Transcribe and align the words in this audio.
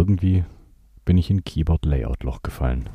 irgendwie 0.00 0.44
bin 1.04 1.18
ich 1.18 1.30
in 1.30 1.44
Keyboard 1.44 1.84
Layout 1.84 2.22
Loch 2.22 2.42
gefallen. 2.42 2.88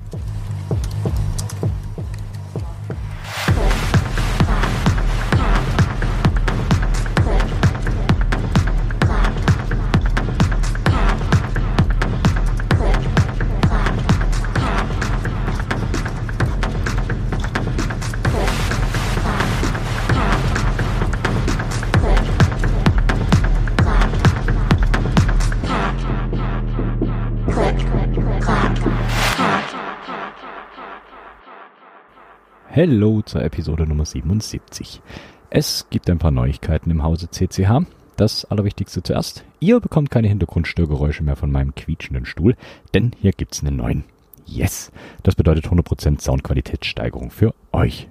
Hello 32.75 33.21
zur 33.21 33.41
Episode 33.41 33.87
Nummer 33.87 34.03
77. 34.03 35.01
Es 35.49 35.87
gibt 35.89 36.09
ein 36.09 36.17
paar 36.17 36.31
Neuigkeiten 36.31 36.91
im 36.91 37.03
Hause 37.03 37.29
CCH. 37.29 37.85
Das 38.17 38.43
Allerwichtigste 38.43 39.01
zuerst. 39.01 39.45
Ihr 39.61 39.79
bekommt 39.79 40.11
keine 40.11 40.27
Hintergrundstörgeräusche 40.27 41.23
mehr 41.23 41.37
von 41.37 41.53
meinem 41.53 41.73
quietschenden 41.73 42.25
Stuhl, 42.25 42.57
denn 42.93 43.13
hier 43.21 43.31
gibt's 43.31 43.61
einen 43.61 43.77
neuen. 43.77 44.03
Yes! 44.45 44.91
Das 45.23 45.35
bedeutet 45.35 45.67
100% 45.67 46.19
Soundqualitätssteigerung 46.19 47.31
für 47.31 47.55
euch. 47.71 48.09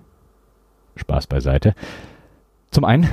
Spaß 0.96 1.26
beiseite. 1.26 1.74
Zum 2.70 2.86
einen 2.86 3.06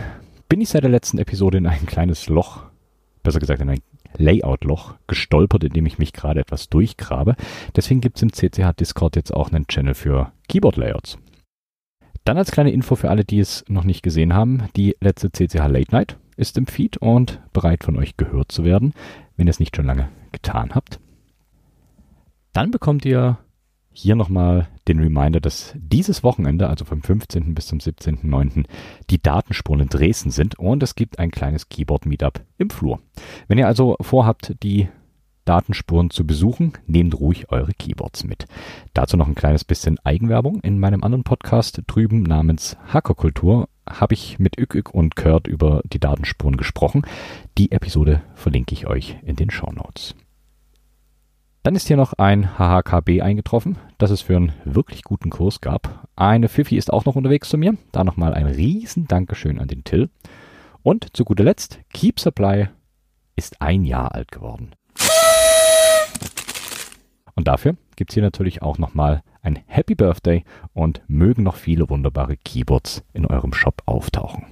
bin 0.48 0.62
ich 0.62 0.70
seit 0.70 0.84
der 0.84 0.90
letzten 0.90 1.18
Episode 1.18 1.58
in 1.58 1.68
ein 1.68 1.86
kleines 1.86 2.30
Loch, 2.30 2.64
besser 3.24 3.42
gesagt 3.42 3.62
in 3.62 3.72
ein 3.72 3.82
Layout-Loch 4.16 4.96
gestolpert, 5.06 5.66
in 5.66 5.74
dem 5.74 5.86
ich 5.86 6.00
mich 6.00 6.14
gerade 6.14 6.40
etwas 6.40 6.70
durchgrabe. 6.70 7.36
Deswegen 7.76 8.00
gibt's 8.00 8.22
im 8.22 8.32
CCH 8.32 8.72
Discord 8.80 9.18
jetzt 9.18 9.34
auch 9.34 9.52
einen 9.52 9.68
Channel 9.68 9.96
für 9.96 10.32
Keyboard-Layouts. 10.48 11.18
Dann 12.24 12.38
als 12.38 12.52
kleine 12.52 12.72
Info 12.72 12.96
für 12.96 13.10
alle, 13.10 13.26
die 13.26 13.40
es 13.40 13.66
noch 13.68 13.84
nicht 13.84 14.04
gesehen 14.04 14.34
haben, 14.34 14.64
die 14.76 14.96
letzte 15.02 15.32
CCH 15.32 15.68
Late 15.68 15.92
Night 15.92 16.18
ist 16.38 16.58
im 16.58 16.68
Feed 16.68 16.98
und 16.98 17.42
bereit 17.54 17.84
von 17.84 17.98
euch 17.98 18.18
gehört 18.18 18.52
zu 18.52 18.64
werden, 18.64 18.94
wenn 19.38 19.48
ihr 19.48 19.52
es 19.52 19.60
nicht 19.60 19.76
schon 19.76 19.86
lange 19.86 20.10
getan 20.32 20.72
habt. 20.74 21.00
Dann 22.54 22.72
bekommt 22.72 23.06
ihr 23.06 23.38
hier 23.94 24.16
nochmal 24.16 24.68
den 24.88 25.00
Reminder, 25.00 25.40
dass 25.40 25.74
dieses 25.76 26.24
Wochenende, 26.24 26.70
also 26.70 26.86
vom 26.86 27.02
15. 27.02 27.54
bis 27.54 27.68
zum 27.68 27.80
17.09., 27.80 28.66
die 29.10 29.22
Datenspuren 29.22 29.82
in 29.82 29.90
Dresden 29.90 30.32
sind 30.32 30.58
und 30.58 30.82
es 30.84 30.96
gibt 30.96 31.20
ein 31.20 31.32
kleines 31.32 31.70
Keyboard-Meetup 31.70 32.42
im 32.58 32.70
Flur. 32.70 33.00
Wenn 33.48 33.58
ihr 33.58 33.68
also 33.68 33.98
vorhabt, 34.00 34.56
die 34.64 34.88
Datenspuren 35.46 36.10
zu 36.10 36.26
besuchen, 36.26 36.74
nehmt 36.86 37.20
ruhig 37.20 37.52
eure 37.52 37.72
Keyboards 37.74 38.24
mit. 38.24 38.46
Dazu 38.94 39.18
noch 39.18 39.28
ein 39.28 39.36
kleines 39.36 39.64
bisschen 39.64 39.98
Eigenwerbung. 40.04 40.62
In 40.62 40.80
meinem 40.80 41.04
anderen 41.04 41.24
Podcast 41.24 41.82
drüben 41.88 42.24
namens 42.24 42.78
Hackerkultur 42.88 43.68
habe 43.90 44.14
ich 44.14 44.40
mit 44.40 44.60
Ük 44.60 44.94
und 44.94 45.16
Kurt 45.16 45.48
über 45.48 45.82
die 45.86 46.00
Datenspuren 46.00 46.58
gesprochen. 46.58 47.04
Die 47.58 47.72
Episode 47.72 48.22
verlinke 48.36 48.74
ich 48.74 48.88
euch 48.88 49.18
in 49.24 49.36
den 49.36 49.50
Show 49.50 49.72
Notes. 49.72 50.16
Dann 51.64 51.76
ist 51.76 51.88
hier 51.88 51.98
noch 51.98 52.14
ein 52.14 52.58
HHKB 52.58 53.22
eingetroffen, 53.22 53.78
das 54.00 54.10
es 54.10 54.22
für 54.22 54.36
einen 54.36 54.54
wirklich 54.66 55.04
guten 55.04 55.30
Kurs 55.30 55.62
gab. 55.62 56.08
Eine 56.16 56.50
Fifi 56.50 56.76
ist 56.76 56.92
auch 56.92 57.06
noch 57.06 57.16
unterwegs 57.16 57.50
zu 57.50 57.58
mir. 57.58 57.78
Da 57.92 58.04
nochmal 58.04 58.34
ein 58.34 58.48
riesen 58.48 59.08
Dankeschön 59.08 59.60
an 59.60 59.68
den 59.68 59.84
Till. 59.84 60.10
Und 60.82 61.16
zu 61.16 61.24
guter 61.24 61.44
Letzt, 61.44 61.80
Keep 61.94 62.20
Supply 62.20 62.70
ist 63.36 63.62
ein 63.62 63.86
Jahr 63.86 64.16
alt 64.16 64.32
geworden. 64.32 64.72
Und 67.42 67.48
dafür 67.48 67.76
gibt's 67.96 68.14
hier 68.14 68.22
natürlich 68.22 68.62
auch 68.62 68.78
nochmal 68.78 69.24
ein 69.42 69.58
Happy 69.66 69.96
Birthday 69.96 70.44
und 70.74 71.02
mögen 71.08 71.42
noch 71.42 71.56
viele 71.56 71.90
wunderbare 71.90 72.38
Keyboards 72.38 73.04
in 73.14 73.26
eurem 73.26 73.52
Shop 73.52 73.82
auftauchen. 73.88 74.46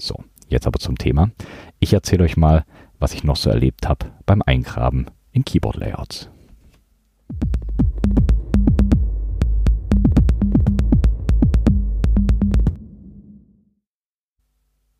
So, 0.00 0.22
jetzt 0.46 0.68
aber 0.68 0.78
zum 0.78 0.96
Thema. 0.96 1.32
Ich 1.80 1.92
erzähle 1.92 2.22
euch 2.22 2.36
mal, 2.36 2.64
was 3.00 3.14
ich 3.14 3.24
noch 3.24 3.34
so 3.34 3.50
erlebt 3.50 3.88
habe 3.88 4.12
beim 4.26 4.42
Eingraben 4.42 5.06
in 5.32 5.44
Keyboard 5.44 5.74
Layouts. 5.74 6.30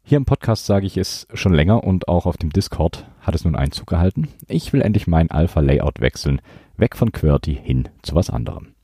Hier 0.03 0.17
im 0.17 0.25
Podcast 0.25 0.67
sage 0.67 0.87
ich 0.87 0.97
es 0.97 1.29
schon 1.33 1.53
länger 1.53 1.85
und 1.85 2.09
auch 2.09 2.27
auf 2.27 2.39
dem 2.39 2.51
Discord 2.51 3.07
hat 3.21 3.37
es 3.37 3.45
nun 3.45 3.55
Einzug 3.55 3.87
gehalten. 3.87 4.27
Ich 4.49 4.73
will 4.73 4.81
endlich 4.81 5.07
mein 5.07 5.31
Alpha-Layout 5.31 6.01
wechseln, 6.01 6.41
weg 6.79 6.97
von 6.97 7.13
QWERTY 7.13 7.55
hin 7.63 7.89
zu 8.03 8.15
was 8.15 8.31
anderem. 8.31 8.75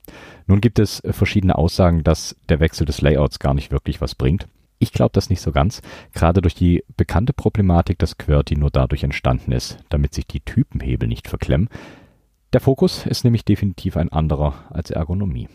Nun 0.46 0.60
gibt 0.60 0.78
es 0.78 1.02
verschiedene 1.04 1.56
Aussagen, 1.56 2.04
dass 2.04 2.36
der 2.48 2.60
Wechsel 2.60 2.84
des 2.84 3.00
Layouts 3.00 3.38
gar 3.38 3.54
nicht 3.54 3.70
wirklich 3.70 4.00
was 4.00 4.14
bringt. 4.14 4.46
Ich 4.78 4.92
glaube 4.92 5.12
das 5.12 5.30
nicht 5.30 5.40
so 5.40 5.52
ganz, 5.52 5.80
gerade 6.12 6.42
durch 6.42 6.54
die 6.54 6.84
bekannte 6.96 7.32
Problematik, 7.32 7.98
dass 7.98 8.18
QWERTY 8.18 8.56
nur 8.56 8.70
dadurch 8.70 9.04
entstanden 9.04 9.52
ist, 9.52 9.78
damit 9.88 10.12
sich 10.12 10.26
die 10.26 10.40
Typenhebel 10.40 11.08
nicht 11.08 11.28
verklemmen. 11.28 11.68
Der 12.52 12.60
Fokus 12.60 13.06
ist 13.06 13.24
nämlich 13.24 13.44
definitiv 13.44 13.96
ein 13.96 14.12
anderer 14.12 14.54
als 14.70 14.90
Ergonomie. 14.90 15.48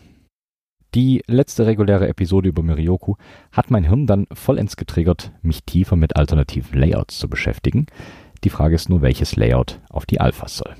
Die 0.94 1.22
letzte 1.28 1.66
reguläre 1.66 2.08
Episode 2.08 2.48
über 2.48 2.64
Mirioku 2.64 3.14
hat 3.52 3.70
mein 3.70 3.84
Hirn 3.84 4.08
dann 4.08 4.26
vollends 4.32 4.76
getriggert, 4.76 5.30
mich 5.40 5.62
tiefer 5.64 5.94
mit 5.94 6.16
alternativen 6.16 6.78
Layouts 6.78 7.18
zu 7.18 7.28
beschäftigen. 7.28 7.86
Die 8.42 8.50
Frage 8.50 8.74
ist 8.74 8.88
nur, 8.88 9.00
welches 9.00 9.36
Layout 9.36 9.80
auf 9.88 10.04
die 10.04 10.20
Alphas 10.20 10.56
soll. 10.56 10.74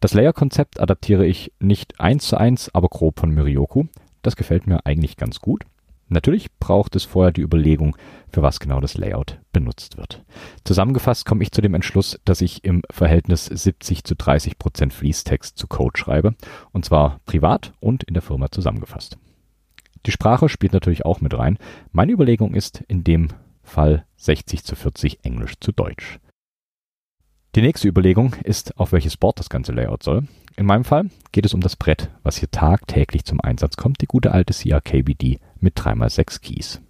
Das 0.00 0.14
Layer-Konzept 0.14 0.80
adaptiere 0.80 1.26
ich 1.26 1.52
nicht 1.60 2.00
eins 2.00 2.26
zu 2.26 2.38
eins, 2.38 2.74
aber 2.74 2.88
grob 2.88 3.20
von 3.20 3.30
Mirioku. 3.30 3.84
Das 4.22 4.34
gefällt 4.34 4.66
mir 4.66 4.86
eigentlich 4.86 5.18
ganz 5.18 5.40
gut. 5.40 5.64
Natürlich 6.08 6.50
braucht 6.58 6.96
es 6.96 7.04
vorher 7.04 7.32
die 7.32 7.42
Überlegung, 7.42 7.96
für 8.30 8.42
was 8.42 8.58
genau 8.58 8.80
das 8.80 8.96
Layout 8.96 9.38
benutzt 9.52 9.96
wird. 9.96 10.24
Zusammengefasst 10.64 11.24
komme 11.24 11.42
ich 11.42 11.52
zu 11.52 11.60
dem 11.60 11.74
Entschluss, 11.74 12.18
dass 12.24 12.40
ich 12.40 12.64
im 12.64 12.82
Verhältnis 12.90 13.44
70 13.44 14.02
zu 14.02 14.16
30 14.16 14.58
Prozent 14.58 14.92
Fließtext 14.92 15.56
zu 15.56 15.68
Code 15.68 15.98
schreibe, 15.98 16.34
und 16.72 16.84
zwar 16.84 17.20
privat 17.26 17.74
und 17.78 18.02
in 18.02 18.14
der 18.14 18.22
Firma 18.22 18.50
zusammengefasst. 18.50 19.18
Die 20.06 20.12
Sprache 20.12 20.48
spielt 20.48 20.72
natürlich 20.72 21.04
auch 21.04 21.20
mit 21.20 21.38
rein. 21.38 21.58
Meine 21.92 22.12
Überlegung 22.12 22.54
ist 22.54 22.82
in 22.88 23.04
dem 23.04 23.28
Fall 23.62 24.04
60 24.16 24.64
zu 24.64 24.74
40 24.74 25.24
Englisch 25.24 25.60
zu 25.60 25.72
Deutsch. 25.72 26.18
Die 27.56 27.62
nächste 27.62 27.88
Überlegung 27.88 28.34
ist, 28.44 28.78
auf 28.78 28.92
welches 28.92 29.16
Board 29.16 29.40
das 29.40 29.50
ganze 29.50 29.72
Layout 29.72 30.04
soll. 30.04 30.28
In 30.54 30.66
meinem 30.66 30.84
Fall 30.84 31.10
geht 31.32 31.44
es 31.44 31.52
um 31.52 31.60
das 31.60 31.74
Brett, 31.74 32.08
was 32.22 32.36
hier 32.36 32.48
tagtäglich 32.48 33.24
zum 33.24 33.40
Einsatz 33.40 33.76
kommt, 33.76 34.00
die 34.00 34.06
gute 34.06 34.30
alte 34.30 34.54
CRKBD 34.54 35.40
mit 35.58 35.76
3x6 35.76 36.40
Keys. 36.42 36.80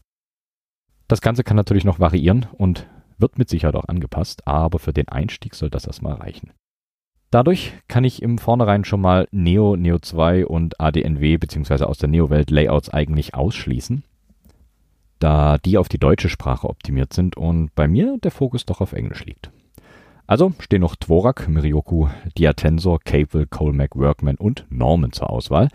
Das 1.09 1.23
Ganze 1.23 1.45
kann 1.45 1.57
natürlich 1.57 1.85
noch 1.85 1.99
variieren 1.99 2.47
und 2.53 2.87
wird 3.17 3.39
mit 3.39 3.49
Sicherheit 3.49 3.75
auch 3.75 3.89
angepasst, 3.89 4.47
aber 4.47 4.79
für 4.79 4.93
den 4.93 5.09
Einstieg 5.09 5.55
soll 5.55 5.71
das 5.71 5.87
erstmal 5.87 6.15
reichen. 6.15 6.53
Dadurch 7.31 7.73
kann 7.89 8.05
ich 8.05 8.21
im 8.21 8.37
Vornherein 8.37 8.85
schon 8.85 9.01
mal 9.01 9.29
Neo, 9.31 9.77
Neo 9.77 9.99
2 9.99 10.45
und 10.45 10.79
ADNW 10.79 11.39
bzw. 11.39 11.85
aus 11.85 11.97
der 11.97 12.11
Neo-Welt 12.11 12.51
Layouts 12.51 12.91
eigentlich 12.91 13.35
ausschließen, 13.35 14.05
da 15.21 15.57
die 15.57 15.79
auf 15.79 15.89
die 15.89 15.99
deutsche 15.99 16.29
Sprache 16.29 16.69
optimiert 16.69 17.15
sind 17.15 17.39
und 17.39 17.75
bei 17.75 17.89
mir 17.89 18.19
der 18.19 18.31
Fokus 18.31 18.67
doch 18.67 18.83
auf 18.83 18.93
Englisch 18.93 19.25
liegt. 19.25 19.51
Also 20.31 20.53
stehen 20.61 20.83
noch 20.83 20.95
Dvorak, 20.95 21.49
Mirioku, 21.49 22.07
Diatensor, 22.39 23.01
Cable, 23.01 23.49
Colmac, 23.49 23.97
Workman 23.97 24.37
und 24.37 24.65
Norman 24.71 25.11
zur 25.11 25.29
Auswahl. 25.29 25.71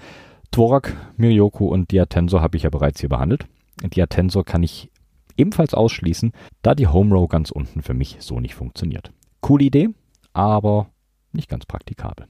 Dvorak, 0.52 0.96
Mirioku 1.18 1.68
und 1.68 1.92
Diatensor 1.92 2.42
habe 2.42 2.56
ich 2.56 2.64
ja 2.64 2.70
bereits 2.70 3.02
hier 3.02 3.10
behandelt. 3.10 3.48
Diatensor 3.84 4.46
kann 4.46 4.64
ich 4.64 4.90
ebenfalls 5.36 5.74
ausschließen, 5.74 6.32
da 6.62 6.74
die 6.74 6.88
Home 6.88 7.14
Row 7.14 7.28
ganz 7.28 7.52
unten 7.52 7.82
für 7.82 7.94
mich 7.94 8.16
so 8.22 8.40
nicht 8.40 8.56
funktioniert. 8.56 9.12
Coole 9.42 9.66
Idee, 9.66 9.90
aber 10.32 10.88
nicht 11.34 11.50
ganz 11.50 11.66
praktikabel. 11.66 12.26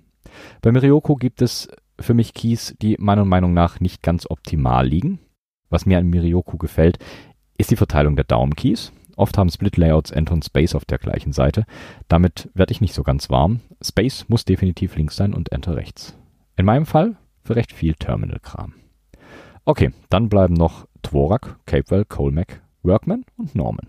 Bei 0.63 0.71
Mirioku 0.71 1.17
gibt 1.17 1.43
es 1.43 1.69
für 1.99 2.15
mich 2.15 2.33
Keys, 2.33 2.75
die 2.81 2.95
meiner 2.97 3.25
Meinung 3.25 3.53
nach 3.53 3.79
nicht 3.79 4.01
ganz 4.01 4.25
optimal 4.27 4.87
liegen. 4.87 5.19
Was 5.69 5.85
mir 5.85 5.99
an 5.99 6.07
Mirioku 6.07 6.57
gefällt, 6.57 6.97
ist 7.59 7.69
die 7.69 7.75
Verteilung 7.75 8.15
der 8.15 8.25
Daumenkeys. 8.25 8.93
Oft 9.15 9.37
haben 9.37 9.49
Split-Layouts 9.49 10.11
Enter 10.11 10.33
und 10.33 10.45
Space 10.45 10.75
auf 10.75 10.85
der 10.85 10.97
gleichen 10.97 11.31
Seite. 11.31 11.65
Damit 12.07 12.49
werde 12.53 12.71
ich 12.71 12.81
nicht 12.81 12.93
so 12.93 13.03
ganz 13.03 13.29
warm. 13.29 13.61
Space 13.81 14.25
muss 14.27 14.45
definitiv 14.45 14.95
links 14.95 15.15
sein 15.15 15.33
und 15.33 15.51
Enter 15.51 15.75
rechts. 15.75 16.17
In 16.57 16.65
meinem 16.65 16.85
Fall 16.85 17.17
für 17.43 17.55
recht 17.55 17.71
viel 17.71 17.93
Terminal-Kram. 17.93 18.73
Okay, 19.65 19.91
dann 20.09 20.29
bleiben 20.29 20.53
noch 20.53 20.87
Dvorak, 21.01 21.59
Capewell, 21.65 22.05
Colmac, 22.05 22.61
Workman 22.83 23.25
und 23.37 23.55
Norman. 23.55 23.87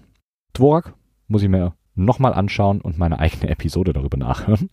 Dvorak 0.53 0.95
muss 1.29 1.43
ich 1.43 1.49
mir 1.49 1.75
nochmal 1.95 2.35
anschauen 2.35 2.81
und 2.81 2.99
meine 2.99 3.19
eigene 3.19 3.51
Episode 3.51 3.93
darüber 3.93 4.17
nachhören. 4.17 4.71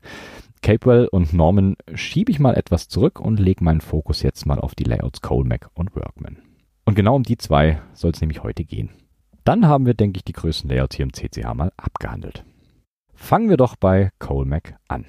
Capewell 0.62 1.08
und 1.08 1.34
Norman 1.34 1.76
schiebe 1.94 2.32
ich 2.32 2.40
mal 2.40 2.56
etwas 2.56 2.88
zurück 2.88 3.20
und 3.20 3.40
lege 3.40 3.64
meinen 3.64 3.82
Fokus 3.82 4.22
jetzt 4.22 4.46
mal 4.46 4.60
auf 4.60 4.76
die 4.76 4.86
Layouts 4.86 5.22
Colmac 5.22 5.70
und 5.74 5.94
Workman. 5.96 6.38
Und 6.86 6.96
genau 6.96 7.16
um 7.16 7.24
die 7.24 7.38
zwei 7.38 7.82
soll 7.94 8.12
es 8.12 8.22
nämlich 8.22 8.44
heute 8.44 8.64
gehen. 8.64 8.90
Dann 9.44 9.68
haben 9.68 9.86
wir, 9.86 9.94
denke 9.94 10.18
ich, 10.18 10.24
die 10.24 10.34
größten 10.34 10.70
Layouts 10.70 10.96
hier 10.96 11.04
im 11.04 11.14
CCH 11.14 11.54
mal 11.54 11.72
abgehandelt. 11.78 12.46
Fangen 13.14 13.50
wir 13.50 13.58
doch 13.58 13.76
bei 13.76 14.12
Colmac 14.20 14.76
an. 14.88 15.06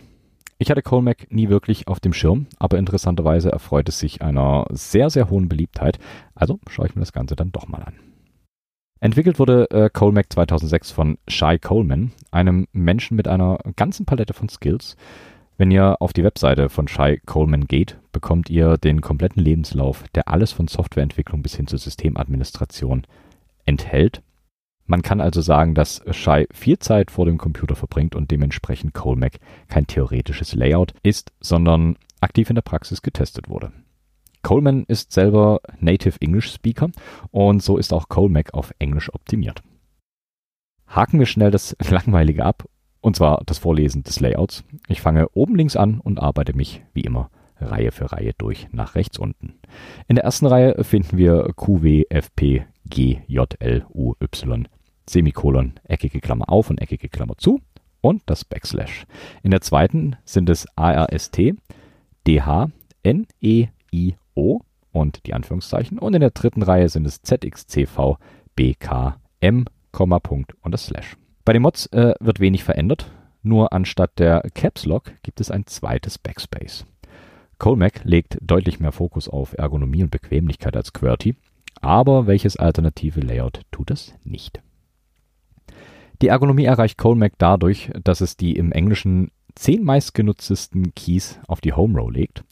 Ich 0.59 0.71
hatte 0.71 0.83
Colmac 0.83 1.31
nie 1.31 1.49
wirklich 1.49 1.89
auf 1.89 2.01
dem 2.01 2.13
Schirm, 2.13 2.47
aber 2.59 2.79
interessanterweise 2.79 3.51
erfreut 3.51 3.89
es 3.89 3.99
sich 3.99 4.23
einer 4.23 4.67
sehr, 4.71 5.11
sehr 5.11 5.31
hohen 5.31 5.49
Beliebtheit. 5.49 5.99
Also 6.35 6.59
schaue 6.69 6.87
ich 6.87 6.95
mir 6.95 7.03
das 7.03 7.13
Ganze 7.13 7.37
dann 7.37 7.53
doch 7.53 7.69
mal 7.69 7.83
an. 7.83 7.95
Entwickelt 9.01 9.39
wurde 9.39 9.71
äh, 9.71 9.91
Colmac 9.93 10.33
2006 10.33 10.91
von 10.91 11.19
Shai 11.29 11.59
Coleman, 11.59 12.13
einem 12.31 12.67
Menschen 12.73 13.17
mit 13.17 13.29
einer 13.29 13.59
ganzen 13.77 14.07
Palette 14.07 14.33
von 14.33 14.49
Skills. 14.49 14.97
Wenn 15.59 15.71
ihr 15.71 16.01
auf 16.01 16.13
die 16.13 16.25
Webseite 16.25 16.69
von 16.69 16.89
Shai 16.89 17.21
Coleman 17.27 17.67
geht, 17.67 17.99
bekommt 18.13 18.49
ihr 18.49 18.79
den 18.79 19.01
kompletten 19.03 19.43
Lebenslauf, 19.43 20.05
der 20.15 20.29
alles 20.29 20.53
von 20.53 20.69
Softwareentwicklung 20.69 21.43
bis 21.43 21.55
hin 21.55 21.67
zur 21.67 21.79
Systemadministration 21.79 23.07
enthält. 23.67 24.23
Man 24.87 25.03
kann 25.03 25.21
also 25.21 25.41
sagen, 25.41 25.75
dass 25.75 26.03
Shai 26.11 26.47
viel 26.53 26.79
Zeit 26.79 27.11
vor 27.11 27.25
dem 27.25 27.39
Computer 27.39 27.75
verbringt 27.75 28.15
und 28.15 28.31
dementsprechend 28.31 28.93
Colmac 28.93 29.39
kein 29.69 29.87
theoretisches 29.87 30.55
Layout 30.55 30.93
ist, 31.03 31.33
sondern 31.41 31.97
aktiv 32.21 32.51
in 32.51 32.55
der 32.55 32.63
Praxis 32.63 33.01
getestet 33.01 33.49
wurde. 33.49 33.73
Coleman 34.43 34.85
ist 34.87 35.13
selber 35.13 35.61
Native 35.81 36.21
English 36.21 36.53
Speaker 36.53 36.91
und 37.31 37.63
so 37.63 37.79
ist 37.79 37.93
auch 37.95 38.09
Colmac 38.09 38.53
auf 38.53 38.73
Englisch 38.79 39.13
optimiert. 39.13 39.63
Haken 40.87 41.19
wir 41.19 41.27
schnell 41.27 41.51
das 41.51 41.75
Langweilige 41.89 42.45
ab, 42.45 42.65
und 43.01 43.17
zwar 43.17 43.43
das 43.47 43.59
Vorlesen 43.59 44.03
des 44.03 44.21
Layouts. 44.21 44.65
Ich 44.87 45.01
fange 45.01 45.29
oben 45.33 45.57
links 45.57 45.77
an 45.77 45.99
und 45.99 46.21
arbeite 46.21 46.55
mich, 46.55 46.83
wie 46.93 47.01
immer, 47.01 47.31
Reihe 47.59 47.91
für 47.91 48.13
Reihe 48.13 48.33
durch 48.37 48.69
nach 48.73 48.95
rechts 48.95 49.19
unten. 49.19 49.55
In 50.09 50.17
der 50.17 50.25
ersten 50.25 50.47
Reihe 50.47 50.85
finden 50.85 51.17
wir 51.17 51.53
QW, 51.57 52.05
G, 52.87 53.19
J, 53.27 53.55
L, 53.61 53.87
U, 53.95 54.15
Y, 54.21 54.69
Semikolon, 55.09 55.75
eckige 55.85 56.21
Klammer 56.21 56.49
auf 56.49 56.71
und 56.71 56.81
eckige 56.81 57.09
Klammer 57.09 57.37
zu 57.37 57.61
und 58.01 58.23
das 58.27 58.45
Backslash. 58.45 59.07
In 59.43 59.51
der 59.51 59.61
zweiten 59.61 60.17
sind 60.25 60.49
es 60.51 60.67
ARST, 60.77 61.55
DH, 62.27 62.71
N, 63.03 63.27
E, 63.41 63.69
I, 63.93 64.17
O 64.35 64.61
und 64.93 65.27
die 65.27 65.35
Anführungszeichen. 65.35 65.99
Und 65.99 66.15
in 66.15 66.21
der 66.21 66.31
dritten 66.31 66.63
Reihe 66.63 66.89
sind 66.89 67.07
es 67.07 67.23
ZXCV, 67.23 68.19
BK, 68.57 69.19
M, 69.41 69.67
Punkt 69.93 70.55
und 70.63 70.73
das 70.73 70.87
Slash. 70.87 71.17
Bei 71.45 71.53
den 71.53 71.63
Mods 71.63 71.87
äh, 71.87 72.15
wird 72.21 72.41
wenig 72.41 72.65
verändert, 72.65 73.11
nur 73.43 73.73
anstatt 73.73 74.19
der 74.19 74.43
Caps 74.55 74.87
Lock 74.87 75.13
gibt 75.23 75.41
es 75.41 75.51
ein 75.51 75.67
zweites 75.67 76.19
Backspace. 76.19 76.87
Colmac 77.59 78.05
legt 78.05 78.39
deutlich 78.41 78.81
mehr 78.81 78.93
Fokus 78.93 79.29
auf 79.29 79.57
Ergonomie 79.57 80.03
und 80.03 80.11
Bequemlichkeit 80.11 80.77
als 80.77 80.93
QWERTY, 80.93 81.37
aber 81.81 82.27
welches 82.27 82.57
alternative 82.57 83.21
Layout 83.21 83.61
tut 83.71 83.91
es 83.91 84.15
nicht? 84.25 84.63
Die 86.23 86.29
Ergonomie 86.29 86.65
erreicht 86.65 86.99
Colmac 86.99 87.33
dadurch, 87.39 87.91
dass 88.03 88.21
es 88.21 88.37
die 88.37 88.57
im 88.57 88.73
Englischen 88.73 89.31
zehn 89.55 89.85
meistgenutztesten 89.85 90.95
Keys 90.95 91.39
auf 91.47 91.61
die 91.61 91.73
Home 91.73 91.99
Row 91.99 92.11
legt. 92.11 92.45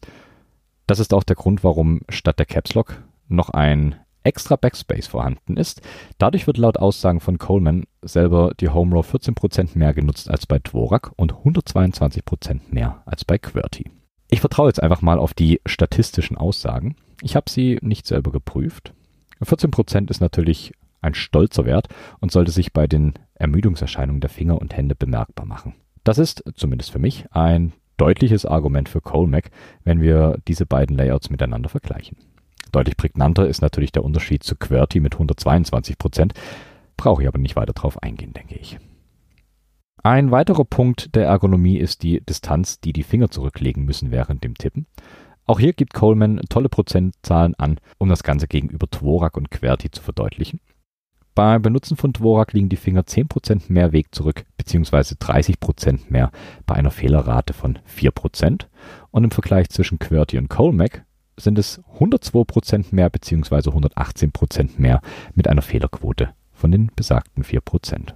Das 0.87 0.99
ist 0.99 1.15
auch 1.15 1.23
der 1.23 1.37
Grund, 1.37 1.65
warum 1.65 2.01
statt 2.09 2.39
der 2.39 2.47
Caps 2.47 2.75
Lock 2.75 3.03
noch 3.29 3.51
ein 3.51 3.97
extra 4.25 4.57
Backspace 4.57 5.09
vorhanden 5.09 5.57
ist. 5.57 5.81
Dadurch 6.19 6.47
wird 6.47 6.59
laut 6.59 6.77
Aussagen 6.77 7.21
von 7.21 7.39
Coleman 7.39 7.85
selber 8.03 8.53
die 8.59 8.69
Home 8.69 8.95
Row 8.95 9.15
14% 9.15 9.77
mehr 9.77 9.95
genutzt 9.95 10.31
als 10.31 10.47
bei 10.47 10.59
Dvorak 10.59 11.13
und 11.17 11.33
122% 11.33 12.61
mehr 12.71 13.03
als 13.05 13.25
bei 13.25 13.39
QWERTY. 13.39 13.91
Ich 14.31 14.41
vertraue 14.41 14.69
jetzt 14.69 14.83
einfach 14.83 15.03
mal 15.03 15.19
auf 15.19 15.35
die 15.35 15.61
statistischen 15.67 16.37
Aussagen. 16.37 16.97
Ich 17.21 17.37
habe 17.37 17.51
sie 17.51 17.79
nicht 17.83 18.07
selber 18.07 18.33
geprüft. 18.33 18.95
14% 19.43 20.09
ist 20.11 20.21
natürlich 20.21 20.73
ein 21.03 21.15
stolzer 21.15 21.67
Wert 21.67 21.89
und 22.21 22.33
sollte 22.33 22.51
sich 22.51 22.73
bei 22.73 22.87
den 22.87 23.15
Ermüdungserscheinungen 23.35 24.21
der 24.21 24.31
Finger 24.31 24.61
und 24.61 24.77
Hände 24.77 24.95
bemerkbar 24.95 25.47
machen. 25.47 25.75
Das 26.05 26.19
ist, 26.19 26.43
zumindest 26.55 26.91
für 26.91 26.99
mich, 26.99 27.27
ein 27.31 27.73
deutliches 27.97 28.47
Argument 28.47 28.89
für 28.89 29.01
Colmac, 29.01 29.51
wenn 29.85 30.01
wir 30.01 30.39
diese 30.49 30.67
beiden 30.67 30.97
Layouts 30.97 31.31
miteinander 31.31 31.69
vergleichen. 31.69 32.17
Deutlich 32.73 32.97
prägnanter 32.97 33.47
ist 33.47 33.61
natürlich 33.61 33.93
der 33.93 34.05
Unterschied 34.05 34.43
zu 34.43 34.57
QWERTY 34.57 35.01
mit 35.01 35.15
122 35.15 35.99
Prozent. 35.99 36.33
Brauche 36.97 37.23
ich 37.23 37.29
aber 37.29 37.39
nicht 37.39 37.55
weiter 37.55 37.75
drauf 37.75 38.03
eingehen, 38.03 38.33
denke 38.33 38.57
ich. 38.57 38.79
Ein 40.03 40.31
weiterer 40.31 40.65
Punkt 40.65 41.15
der 41.15 41.27
Ergonomie 41.27 41.77
ist 41.77 42.03
die 42.03 42.21
Distanz, 42.21 42.81
die 42.81 42.93
die 42.93 43.05
Finger 43.05 43.31
zurücklegen 43.31 43.85
müssen 43.85 44.11
während 44.11 44.43
dem 44.43 44.55
Tippen. 44.55 44.87
Auch 45.47 45.61
hier 45.61 45.73
gibt 45.73 45.95
Coleman 45.95 46.41
tolle 46.49 46.69
Prozentzahlen 46.69 47.55
an, 47.57 47.79
um 47.99 48.09
das 48.09 48.23
Ganze 48.23 48.49
gegenüber 48.49 48.87
Dvorak 48.87 49.37
und 49.37 49.51
QWERTY 49.51 49.91
zu 49.91 50.03
verdeutlichen. 50.03 50.61
Beim 51.35 51.63
Benutzen 51.63 51.97
von 51.97 52.13
Dvorak 52.13 52.53
liegen 52.53 52.69
die 52.69 52.77
Finger 52.77 53.03
10% 53.03 53.73
mehr 53.73 53.93
Weg 53.93 54.15
zurück, 54.15 54.45
beziehungsweise 54.59 55.15
30% 55.15 56.11
mehr 56.11 56.31
bei 56.67 56.75
einer 56.75 56.91
Fehlerrate 56.91 57.55
von 57.55 57.79
4%. 57.89 58.67
Und 59.11 59.25
im 59.25 59.31
Vergleich 59.31 59.71
zwischen 59.71 59.99
QWERTY 59.99 60.37
und 60.37 60.49
Colmac 60.49 61.07
sind 61.39 61.59
es 61.59 61.81
102% 61.99 62.95
mehr 62.95 63.09
bzw. 63.09 63.71
118% 63.71 64.73
mehr 64.77 65.01
mit 65.35 65.49
einer 65.49 65.63
Fehlerquote 65.63 66.35
von 66.53 66.71
den 66.71 66.91
besagten 66.95 67.45
4%. 67.45 68.13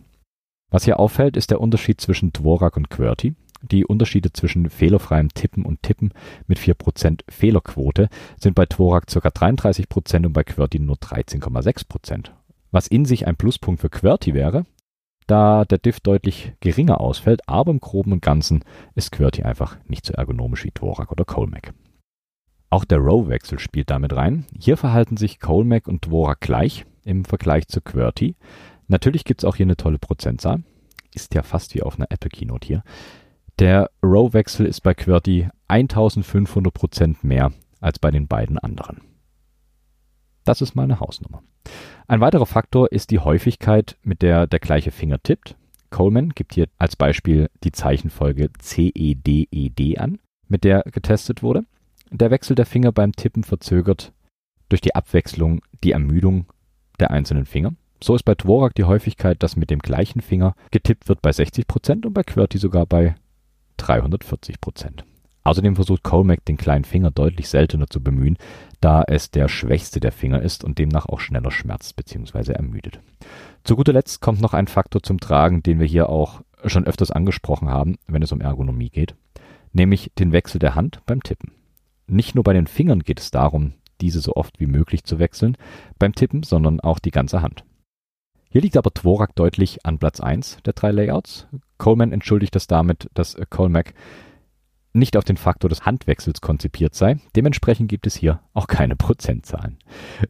Was 0.71 0.85
hier 0.85 1.01
auffällt, 1.01 1.39
ist 1.39 1.51
der 1.51 1.61
Unterschied 1.61 2.01
zwischen 2.03 2.35
Dvorak 2.35 2.77
und 2.77 2.91
QWERTY. 2.91 3.35
Die 3.63 3.87
Unterschiede 3.87 4.33
zwischen 4.33 4.69
fehlerfreiem 4.69 5.31
Tippen 5.33 5.65
und 5.65 5.83
Tippen 5.83 6.13
mit 6.47 6.59
4% 6.59 7.21
Fehlerquote 7.31 8.11
sind 8.39 8.55
bei 8.55 8.67
Dvorak 8.67 9.07
ca. 9.07 9.29
33% 9.29 10.27
und 10.27 10.35
bei 10.35 10.45
QWERTY 10.45 10.81
nur 10.81 10.97
13,6%. 10.97 12.36
Was 12.71 12.87
in 12.87 13.05
sich 13.05 13.27
ein 13.27 13.37
Pluspunkt 13.37 13.81
für 13.81 13.91
QWERTY 13.91 14.35
wäre, 14.35 14.67
da 15.27 15.65
der 15.65 15.79
Diff 15.79 16.01
deutlich 16.01 16.53
geringer 16.61 17.01
ausfällt, 17.01 17.49
aber 17.49 17.71
im 17.71 17.81
Groben 17.81 18.13
und 18.13 18.23
Ganzen 18.23 18.65
ist 18.95 19.13
QWERTY 19.13 19.43
einfach 19.43 19.77
nicht 19.87 20.07
so 20.07 20.13
ergonomisch 20.13 20.65
wie 20.65 20.71
Dvorak 20.71 21.11
oder 21.11 21.25
Colmac. 21.25 21.73
Auch 22.71 22.85
der 22.85 22.99
Row-Wechsel 22.99 23.59
spielt 23.59 23.91
damit 23.91 24.15
rein. 24.15 24.45
Hier 24.59 24.77
verhalten 24.77 25.17
sich 25.17 25.41
Colmac 25.41 25.89
und 25.89 26.07
Dvorak 26.07 26.41
gleich 26.41 26.85
im 27.05 27.25
Vergleich 27.25 27.69
zu 27.69 27.81
QWERTY. 27.81 28.37
Natürlich 28.89 29.25
gibt 29.25 29.41
es 29.41 29.45
auch 29.45 29.57
hier 29.57 29.67
eine 29.67 29.77
tolle 29.77 29.99
Prozentzahl. 29.99 30.63
Ist 31.15 31.35
ja 31.35 31.43
fast 31.43 31.75
wie 31.75 31.83
auf 31.83 31.97
einer 31.97 32.11
Apple 32.11 32.31
Keynote 32.31 32.67
hier. 32.67 32.83
Der 33.59 33.91
Row-Wechsel 34.03 34.67
ist 34.67 34.83
bei 34.83 34.95
QWERTY 34.95 35.49
1500% 35.69 37.19
mehr 37.23 37.53
als 37.81 37.99
bei 37.99 38.11
den 38.11 38.29
beiden 38.29 38.59
anderen. 38.59 39.01
Das 40.47 40.63
ist 40.63 40.77
meine 40.77 41.01
Hausnummer. 41.01 41.43
Ein 42.07 42.21
weiterer 42.21 42.47
Faktor 42.47 42.93
ist 42.93 43.11
die 43.11 43.19
Häufigkeit, 43.19 43.99
mit 44.03 44.23
der 44.23 44.47
der 44.47 44.61
gleiche 44.61 44.93
Finger 44.93 45.21
tippt. 45.23 45.57
Coleman 45.91 46.31
gibt 46.31 46.55
hier 46.55 46.69
als 46.79 46.95
Beispiel 46.95 47.51
die 47.65 47.73
Zeichenfolge 47.73 48.51
CEDED 48.61 49.81
e 49.81 49.99
an, 49.99 50.21
mit 50.49 50.63
der 50.63 50.83
getestet 50.83 51.43
wurde. 51.43 51.65
Der 52.13 52.31
Wechsel 52.31 52.55
der 52.55 52.65
Finger 52.65 52.93
beim 52.93 53.13
Tippen 53.13 53.43
verzögert 53.43 54.13
durch 54.69 54.81
die 54.81 54.95
Abwechslung 54.95 55.63
die 55.83 55.93
Ermüdung 55.93 56.47
der 57.01 57.11
einzelnen 57.11 57.45
Finger. 57.45 57.75
So 58.03 58.15
ist 58.15 58.23
bei 58.23 58.37
Dvorak 58.37 58.75
die 58.77 58.85
Häufigkeit, 58.85 59.43
dass 59.43 59.57
mit 59.57 59.71
dem 59.71 59.81
gleichen 59.81 60.21
Finger 60.21 60.55
getippt 60.71 61.09
wird 61.09 61.23
bei 61.23 61.31
60% 61.31 62.07
und 62.07 62.13
bei 62.13 62.23
QWERTY 62.23 62.59
sogar 62.59 62.87
bei 62.87 63.17
340%. 63.81 65.03
Außerdem 65.47 65.77
versucht 65.77 66.03
Colmac 66.03 66.45
den 66.45 66.57
kleinen 66.57 66.85
Finger 66.85 67.13
deutlich 67.13 67.49
seltener 67.49 67.87
zu 67.87 68.03
bemühen, 68.03 68.37
da 68.81 69.05
es 69.07 69.31
der 69.31 69.49
schwächste 69.49 70.01
der 70.01 70.13
Finger 70.13 70.43
ist 70.43 70.65
und 70.65 70.79
demnach 70.79 71.07
auch 71.07 71.21
schneller 71.21 71.51
schmerzt 71.51 71.97
bzw. 71.97 72.53
ermüdet. 72.53 73.01
Zu 73.65 73.77
guter 73.77 73.93
Letzt 73.93 74.21
kommt 74.21 74.41
noch 74.41 74.55
ein 74.55 74.69
Faktor 74.69 75.03
zum 75.03 75.19
Tragen, 75.19 75.63
den 75.63 75.81
wir 75.81 75.87
hier 75.87 76.09
auch 76.09 76.43
schon 76.65 76.87
öfters 76.87 77.11
angesprochen 77.11 77.69
haben, 77.69 77.97
wenn 78.07 78.23
es 78.23 78.33
um 78.33 78.41
Ergonomie 78.41 78.91
geht, 78.91 79.15
nämlich 79.73 80.13
den 80.19 80.33
Wechsel 80.33 80.59
der 80.59 80.75
Hand 80.75 81.01
beim 81.07 81.23
Tippen. 81.23 81.53
Nicht 82.07 82.35
nur 82.35 82.45
bei 82.45 82.53
den 82.53 82.67
Fingern 82.67 83.01
geht 83.01 83.21
es 83.21 83.31
darum, 83.31 83.75
diese 84.01 84.21
so 84.21 84.35
oft 84.35 84.61
wie 84.61 84.67
möglich 84.67 85.05
zu 85.05 85.19
wechseln 85.19 85.57
beim 85.99 86.15
Tippen, 86.15 86.43
sondern 86.43 86.81
auch 86.81 86.99
die 86.99 87.11
ganze 87.11 87.43
Hand. 87.43 87.65
Hier 88.49 88.61
liegt 88.61 88.77
aber 88.77 88.91
Dvorak 88.91 89.35
deutlich 89.35 89.85
an 89.85 89.99
Platz 89.99 90.21
1 90.21 90.59
der 90.65 90.73
drei 90.73 90.91
Layouts. 90.91 91.47
Coleman 91.79 92.13
entschuldigt 92.13 92.55
das 92.55 92.67
damit, 92.67 93.11
dass 93.15 93.37
Colmac 93.51 93.93
nicht 94.97 95.17
auf 95.17 95.25
den 95.25 95.37
Faktor 95.37 95.69
des 95.69 95.87
Handwechsels 95.87 96.41
konzipiert 96.41 96.95
sei. 96.95 97.19
Dementsprechend 97.35 97.89
gibt 97.89 98.07
es 98.07 98.17
hier 98.17 98.41
auch 98.55 98.67
keine 98.67 98.97
Prozentzahlen. 98.97 99.79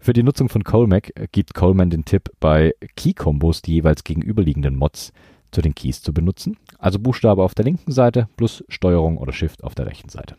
Für 0.01 0.13
die 0.13 0.23
Nutzung 0.23 0.49
von 0.49 0.65
Colmac 0.65 1.13
gibt 1.33 1.55
Coleman 1.55 1.91
den 1.91 2.05
Tipp, 2.05 2.31
bei 2.41 2.75
Key-Kombos 2.97 3.63
die 3.63 3.75
jeweils 3.75 4.05
gegenüberliegenden 4.05 4.77
Mods 4.77 5.13
zu 5.53 5.63
den 5.63 5.75
Keys 5.75 6.03
zu 6.03 6.13
benutzen. 6.13 6.57
Also 6.79 6.99
Buchstabe 6.99 7.43
auf 7.43 7.55
der 7.55 7.65
linken 7.65 7.93
Seite 7.93 8.29
plus 8.37 8.65
Steuerung 8.69 9.19
oder 9.19 9.33
Shift 9.33 9.65
auf 9.65 9.75
der 9.75 9.87
rechten 9.87 10.09
Seite. 10.09 10.37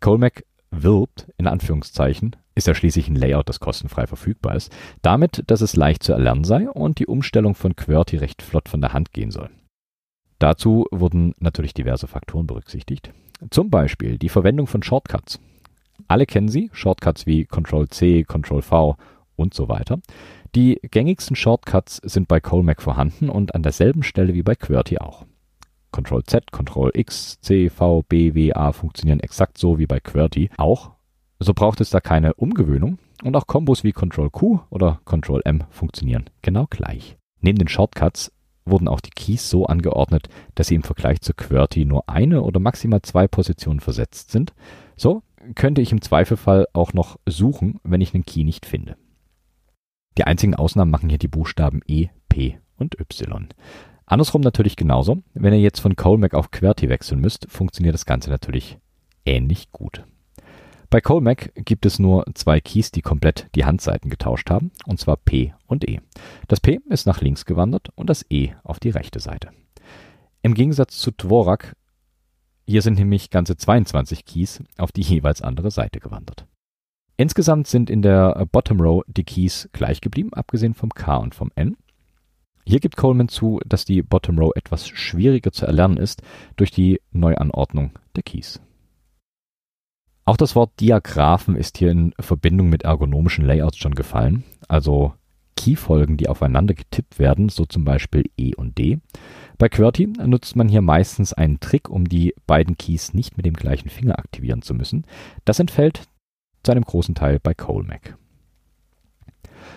Colmac 0.00 0.44
wirbt, 0.70 1.28
in 1.36 1.46
Anführungszeichen, 1.46 2.36
ist 2.54 2.66
ja 2.66 2.74
schließlich 2.74 3.08
ein 3.08 3.16
Layout, 3.16 3.48
das 3.48 3.60
kostenfrei 3.60 4.06
verfügbar 4.06 4.54
ist, 4.54 4.72
damit, 5.02 5.42
dass 5.46 5.60
es 5.60 5.76
leicht 5.76 6.02
zu 6.02 6.12
erlernen 6.12 6.44
sei 6.44 6.70
und 6.70 6.98
die 6.98 7.06
Umstellung 7.06 7.54
von 7.54 7.76
QWERTY 7.76 8.16
recht 8.18 8.42
flott 8.42 8.68
von 8.68 8.80
der 8.80 8.92
Hand 8.92 9.12
gehen 9.12 9.30
soll. 9.30 9.50
Dazu 10.40 10.86
wurden 10.90 11.34
natürlich 11.38 11.74
diverse 11.74 12.08
Faktoren 12.08 12.46
berücksichtigt. 12.46 13.12
Zum 13.50 13.70
Beispiel 13.70 14.18
die 14.18 14.30
Verwendung 14.30 14.66
von 14.66 14.82
Shortcuts. 14.82 15.38
Alle 16.08 16.24
kennen 16.26 16.48
sie, 16.48 16.70
Shortcuts 16.72 17.26
wie 17.26 17.44
Ctrl-C, 17.44 18.24
Ctrl-V 18.24 18.96
und 19.36 19.54
so 19.54 19.68
weiter. 19.68 20.00
Die 20.54 20.80
gängigsten 20.90 21.36
Shortcuts 21.36 22.00
sind 22.02 22.26
bei 22.26 22.40
Colmac 22.40 22.80
vorhanden 22.80 23.28
und 23.28 23.54
an 23.54 23.62
derselben 23.62 24.02
Stelle 24.02 24.32
wie 24.32 24.42
bei 24.42 24.54
QWERTY 24.54 24.98
auch. 24.98 25.26
Ctrl 25.92 26.24
Z, 26.24 26.50
Ctrl 26.50 26.90
X, 26.94 27.38
C, 27.40 27.68
V, 27.68 28.02
B, 28.08 28.34
W, 28.34 28.52
A 28.54 28.72
funktionieren 28.72 29.20
exakt 29.20 29.58
so 29.58 29.78
wie 29.78 29.86
bei 29.86 30.00
QWERTY 30.00 30.50
auch. 30.56 30.92
So 31.38 31.52
braucht 31.52 31.82
es 31.82 31.90
da 31.90 32.00
keine 32.00 32.32
Umgewöhnung 32.34 32.98
und 33.22 33.36
auch 33.36 33.46
Kombos 33.46 33.84
wie 33.84 33.92
Ctrl 33.92 34.30
Q 34.30 34.60
oder 34.70 35.00
Ctrl 35.04 35.42
M 35.44 35.64
funktionieren 35.68 36.30
genau 36.40 36.66
gleich. 36.70 37.18
Neben 37.40 37.58
den 37.58 37.68
Shortcuts 37.68 38.32
wurden 38.64 38.88
auch 38.88 39.00
die 39.00 39.10
Keys 39.10 39.48
so 39.48 39.66
angeordnet, 39.66 40.28
dass 40.54 40.68
sie 40.68 40.74
im 40.74 40.82
Vergleich 40.82 41.20
zu 41.20 41.34
QWERTY 41.34 41.84
nur 41.84 42.08
eine 42.08 42.42
oder 42.42 42.60
maximal 42.60 43.02
zwei 43.02 43.28
Positionen 43.28 43.80
versetzt 43.80 44.30
sind. 44.30 44.52
So 44.96 45.22
könnte 45.54 45.80
ich 45.80 45.92
im 45.92 46.02
Zweifelfall 46.02 46.66
auch 46.72 46.92
noch 46.92 47.18
suchen, 47.26 47.80
wenn 47.82 48.00
ich 48.00 48.14
einen 48.14 48.24
Key 48.24 48.44
nicht 48.44 48.66
finde. 48.66 48.96
Die 50.18 50.24
einzigen 50.24 50.54
Ausnahmen 50.54 50.90
machen 50.90 51.08
hier 51.08 51.18
die 51.18 51.28
Buchstaben 51.28 51.80
E, 51.86 52.08
P 52.28 52.58
und 52.76 52.98
Y. 53.00 53.48
Andersrum 54.06 54.42
natürlich 54.42 54.76
genauso. 54.76 55.22
Wenn 55.34 55.52
ihr 55.52 55.60
jetzt 55.60 55.80
von 55.80 55.96
Colmac 55.96 56.34
auf 56.34 56.50
QWERTY 56.50 56.88
wechseln 56.88 57.20
müsst, 57.20 57.46
funktioniert 57.48 57.94
das 57.94 58.06
Ganze 58.06 58.28
natürlich 58.28 58.78
ähnlich 59.24 59.70
gut. 59.70 60.04
Bei 60.90 61.00
Colmac 61.00 61.52
gibt 61.54 61.86
es 61.86 62.00
nur 62.00 62.24
zwei 62.34 62.60
Keys, 62.60 62.90
die 62.90 63.00
komplett 63.00 63.46
die 63.54 63.64
Handseiten 63.64 64.10
getauscht 64.10 64.50
haben, 64.50 64.72
und 64.86 64.98
zwar 64.98 65.16
P 65.16 65.54
und 65.68 65.88
E. 65.88 66.00
Das 66.48 66.58
P 66.58 66.80
ist 66.88 67.06
nach 67.06 67.20
links 67.20 67.44
gewandert 67.44 67.90
und 67.94 68.10
das 68.10 68.26
E 68.28 68.54
auf 68.64 68.80
die 68.80 68.90
rechte 68.90 69.20
Seite. 69.20 69.50
Im 70.42 70.54
Gegensatz 70.54 70.98
zu 70.98 71.12
Dvorak, 71.12 71.76
hier 72.66 72.82
sind 72.82 72.98
nämlich 72.98 73.30
ganze 73.30 73.56
22 73.56 74.24
Keys 74.24 74.64
auf 74.78 74.90
die 74.90 75.02
jeweils 75.02 75.42
andere 75.42 75.70
Seite 75.70 76.00
gewandert. 76.00 76.46
Insgesamt 77.16 77.68
sind 77.68 77.88
in 77.88 78.02
der 78.02 78.46
Bottom 78.50 78.80
Row 78.80 79.04
die 79.06 79.24
Keys 79.24 79.68
gleich 79.72 80.00
geblieben, 80.00 80.34
abgesehen 80.34 80.74
vom 80.74 80.90
K 80.90 81.18
und 81.18 81.36
vom 81.36 81.52
N. 81.54 81.76
Hier 82.66 82.80
gibt 82.80 82.96
Coleman 82.96 83.28
zu, 83.28 83.60
dass 83.64 83.84
die 83.84 84.02
Bottom 84.02 84.40
Row 84.40 84.50
etwas 84.56 84.88
schwieriger 84.88 85.52
zu 85.52 85.66
erlernen 85.66 85.98
ist 85.98 86.22
durch 86.56 86.72
die 86.72 87.00
Neuanordnung 87.12 87.92
der 88.16 88.24
Keys. 88.24 88.60
Auch 90.30 90.36
das 90.36 90.54
Wort 90.54 90.78
Diagraphen 90.78 91.56
ist 91.56 91.76
hier 91.76 91.90
in 91.90 92.14
Verbindung 92.20 92.68
mit 92.68 92.84
ergonomischen 92.84 93.44
Layouts 93.44 93.78
schon 93.78 93.96
gefallen, 93.96 94.44
also 94.68 95.12
Keyfolgen, 95.56 96.18
die 96.18 96.28
aufeinander 96.28 96.74
getippt 96.74 97.18
werden, 97.18 97.48
so 97.48 97.64
zum 97.64 97.84
Beispiel 97.84 98.30
E 98.36 98.54
und 98.54 98.78
D. 98.78 99.00
Bei 99.58 99.68
QWERTY 99.68 100.06
nutzt 100.26 100.54
man 100.54 100.68
hier 100.68 100.82
meistens 100.82 101.32
einen 101.32 101.58
Trick, 101.58 101.88
um 101.88 102.08
die 102.08 102.32
beiden 102.46 102.78
Keys 102.78 103.12
nicht 103.12 103.38
mit 103.38 103.44
dem 103.44 103.54
gleichen 103.54 103.88
Finger 103.88 104.20
aktivieren 104.20 104.62
zu 104.62 104.72
müssen. 104.72 105.04
Das 105.44 105.58
entfällt 105.58 106.04
zu 106.62 106.70
einem 106.70 106.84
großen 106.84 107.16
Teil 107.16 107.40
bei 107.42 107.52
Colemac. 107.52 108.16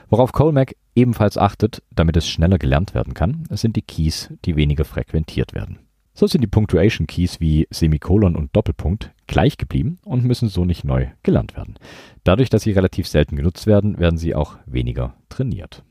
Worauf 0.09 0.33
Colmac 0.33 0.75
ebenfalls 0.93 1.39
achtet, 1.39 1.81
damit 1.89 2.15
es 2.15 2.27
schneller 2.27 2.59
gelernt 2.59 2.93
werden 2.93 3.15
kann, 3.15 3.45
sind 3.49 3.75
die 3.75 3.81
Keys, 3.81 4.31
die 4.45 4.55
weniger 4.55 4.85
frequentiert 4.85 5.55
werden. 5.55 5.79
So 6.13 6.27
sind 6.27 6.41
die 6.41 6.47
Punctuation 6.47 7.07
Keys 7.07 7.39
wie 7.39 7.67
Semikolon 7.71 8.35
und 8.35 8.55
Doppelpunkt 8.55 9.11
gleich 9.25 9.57
geblieben 9.57 9.97
und 10.05 10.23
müssen 10.23 10.47
so 10.47 10.63
nicht 10.63 10.83
neu 10.83 11.07
gelernt 11.23 11.55
werden. 11.55 11.75
Dadurch, 12.23 12.49
dass 12.49 12.61
sie 12.61 12.71
relativ 12.71 13.07
selten 13.07 13.35
genutzt 13.35 13.65
werden, 13.65 13.97
werden 13.97 14.17
sie 14.17 14.35
auch 14.35 14.57
weniger 14.67 15.15
trainiert. 15.29 15.83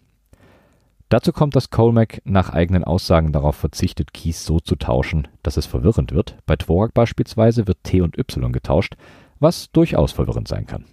Dazu 1.09 1.33
kommt, 1.33 1.57
dass 1.57 1.71
Colmac 1.71 2.23
nach 2.25 2.51
eigenen 2.51 2.85
Aussagen 2.85 3.33
darauf 3.33 3.57
verzichtet, 3.57 4.15
Keys 4.15 4.47
so 4.47 4.61
zu 4.61 4.77
tauschen, 4.77 5.29
dass 5.43 5.59
es 5.59 5.67
verwirrend 5.67 6.13
wird. 6.13 6.39
Bei 6.47 6.57
Dvorak 6.57 6.95
beispielsweise 6.95 7.67
wird 7.67 7.83
T 7.83 8.01
und 8.01 8.17
Y 8.17 8.53
getauscht, 8.53 8.95
was 9.39 9.71
durchaus 9.73 10.13
verwirrend 10.13 10.49
sein 10.49 10.67
kann. 10.67 10.87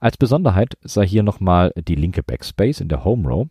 Als 0.00 0.16
Besonderheit 0.16 0.76
sei 0.82 1.06
hier 1.06 1.22
nochmal 1.22 1.72
die 1.76 1.94
linke 1.94 2.22
Backspace 2.22 2.80
in 2.80 2.88
der 2.88 3.04
Home 3.04 3.28
Row. 3.28 3.48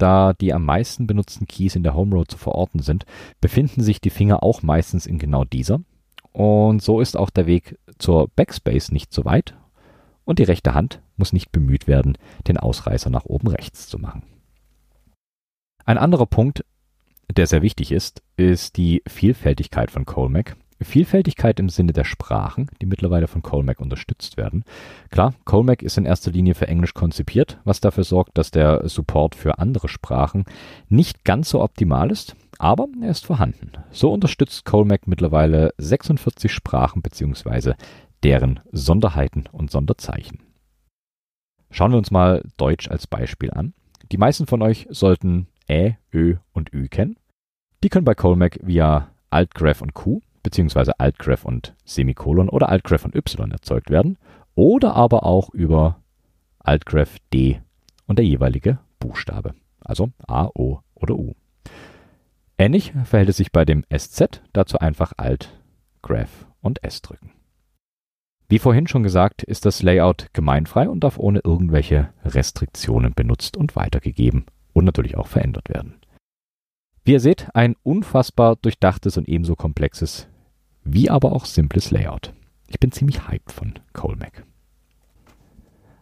Da 0.00 0.32
die 0.32 0.54
am 0.54 0.64
meisten 0.64 1.06
benutzten 1.06 1.46
Keys 1.46 1.76
in 1.76 1.82
der 1.82 1.94
Home 1.94 2.16
Row 2.16 2.26
zu 2.26 2.38
verorten 2.38 2.80
sind, 2.80 3.04
befinden 3.42 3.82
sich 3.82 4.00
die 4.00 4.08
Finger 4.08 4.42
auch 4.42 4.62
meistens 4.62 5.04
in 5.04 5.18
genau 5.18 5.44
dieser. 5.44 5.80
Und 6.32 6.82
so 6.82 7.02
ist 7.02 7.18
auch 7.18 7.28
der 7.28 7.44
Weg 7.44 7.78
zur 7.98 8.28
Backspace 8.28 8.92
nicht 8.92 9.12
so 9.12 9.26
weit 9.26 9.54
und 10.24 10.38
die 10.38 10.44
rechte 10.44 10.72
Hand 10.72 11.02
muss 11.16 11.34
nicht 11.34 11.52
bemüht 11.52 11.86
werden, 11.86 12.16
den 12.48 12.56
Ausreißer 12.56 13.10
nach 13.10 13.26
oben 13.26 13.48
rechts 13.48 13.88
zu 13.88 13.98
machen. 13.98 14.22
Ein 15.84 15.98
anderer 15.98 16.26
Punkt, 16.26 16.64
der 17.30 17.46
sehr 17.46 17.60
wichtig 17.60 17.92
ist, 17.92 18.22
ist 18.36 18.78
die 18.78 19.02
Vielfältigkeit 19.06 19.90
von 19.90 20.06
Colmac. 20.06 20.56
Vielfältigkeit 20.84 21.60
im 21.60 21.68
Sinne 21.68 21.92
der 21.92 22.04
Sprachen, 22.04 22.68
die 22.80 22.86
mittlerweile 22.86 23.26
von 23.26 23.42
Colmac 23.42 23.80
unterstützt 23.80 24.36
werden. 24.36 24.64
Klar, 25.10 25.34
Colmac 25.44 25.82
ist 25.82 25.98
in 25.98 26.06
erster 26.06 26.30
Linie 26.30 26.54
für 26.54 26.68
Englisch 26.68 26.94
konzipiert, 26.94 27.58
was 27.64 27.80
dafür 27.80 28.04
sorgt, 28.04 28.38
dass 28.38 28.50
der 28.50 28.88
Support 28.88 29.34
für 29.34 29.58
andere 29.58 29.88
Sprachen 29.88 30.44
nicht 30.88 31.24
ganz 31.24 31.50
so 31.50 31.62
optimal 31.62 32.10
ist, 32.10 32.34
aber 32.58 32.88
er 33.02 33.10
ist 33.10 33.26
vorhanden. 33.26 33.72
So 33.90 34.12
unterstützt 34.12 34.64
Colmac 34.64 35.06
mittlerweile 35.06 35.72
46 35.78 36.52
Sprachen 36.52 37.02
bzw. 37.02 37.74
deren 38.22 38.60
Sonderheiten 38.72 39.44
und 39.52 39.70
Sonderzeichen. 39.70 40.40
Schauen 41.70 41.92
wir 41.92 41.98
uns 41.98 42.10
mal 42.10 42.42
Deutsch 42.56 42.88
als 42.88 43.06
Beispiel 43.06 43.50
an. 43.52 43.74
Die 44.10 44.18
meisten 44.18 44.46
von 44.46 44.60
euch 44.60 44.86
sollten 44.90 45.46
Ä, 45.68 45.96
Ö 46.12 46.36
und 46.52 46.72
Ü 46.74 46.88
kennen. 46.88 47.16
Die 47.84 47.88
können 47.88 48.04
bei 48.04 48.14
Colmac 48.14 48.58
via 48.62 49.08
Alt, 49.30 49.54
Graph 49.54 49.80
und 49.80 49.94
Q 49.94 50.20
beziehungsweise 50.42 50.98
Altgraph 50.98 51.44
und 51.44 51.74
Semikolon 51.84 52.48
oder 52.48 52.68
Altgraph 52.68 53.04
und 53.04 53.14
Y 53.14 53.50
erzeugt 53.50 53.90
werden 53.90 54.18
oder 54.54 54.94
aber 54.94 55.24
auch 55.24 55.50
über 55.50 56.00
Altgraph 56.58 57.16
D 57.32 57.60
und 58.06 58.18
der 58.18 58.26
jeweilige 58.26 58.78
Buchstabe, 58.98 59.54
also 59.80 60.10
A, 60.26 60.48
O 60.54 60.80
oder 60.94 61.14
U. 61.14 61.34
Ähnlich 62.58 62.92
verhält 63.04 63.30
es 63.30 63.38
sich 63.38 63.52
bei 63.52 63.64
dem 63.64 63.84
SZ, 63.96 64.42
dazu 64.52 64.78
einfach 64.78 65.12
Alt, 65.16 65.58
Graph 66.02 66.46
und 66.60 66.82
S 66.84 67.00
drücken. 67.00 67.32
Wie 68.50 68.58
vorhin 68.58 68.88
schon 68.88 69.04
gesagt, 69.04 69.44
ist 69.44 69.64
das 69.64 69.82
Layout 69.82 70.26
gemeinfrei 70.32 70.88
und 70.88 71.04
darf 71.04 71.18
ohne 71.18 71.40
irgendwelche 71.44 72.12
Restriktionen 72.24 73.14
benutzt 73.14 73.56
und 73.56 73.76
weitergegeben 73.76 74.44
und 74.72 74.84
natürlich 74.84 75.16
auch 75.16 75.28
verändert 75.28 75.68
werden. 75.68 76.00
Wie 77.04 77.12
ihr 77.12 77.20
seht, 77.20 77.48
ein 77.54 77.76
unfassbar 77.82 78.56
durchdachtes 78.56 79.16
und 79.16 79.28
ebenso 79.28 79.56
komplexes, 79.56 80.28
wie 80.84 81.10
aber 81.10 81.32
auch 81.32 81.44
simples 81.44 81.90
Layout. 81.90 82.32
Ich 82.68 82.78
bin 82.80 82.92
ziemlich 82.92 83.28
hyped 83.28 83.52
von 83.52 83.74
Colemac. 83.92 84.44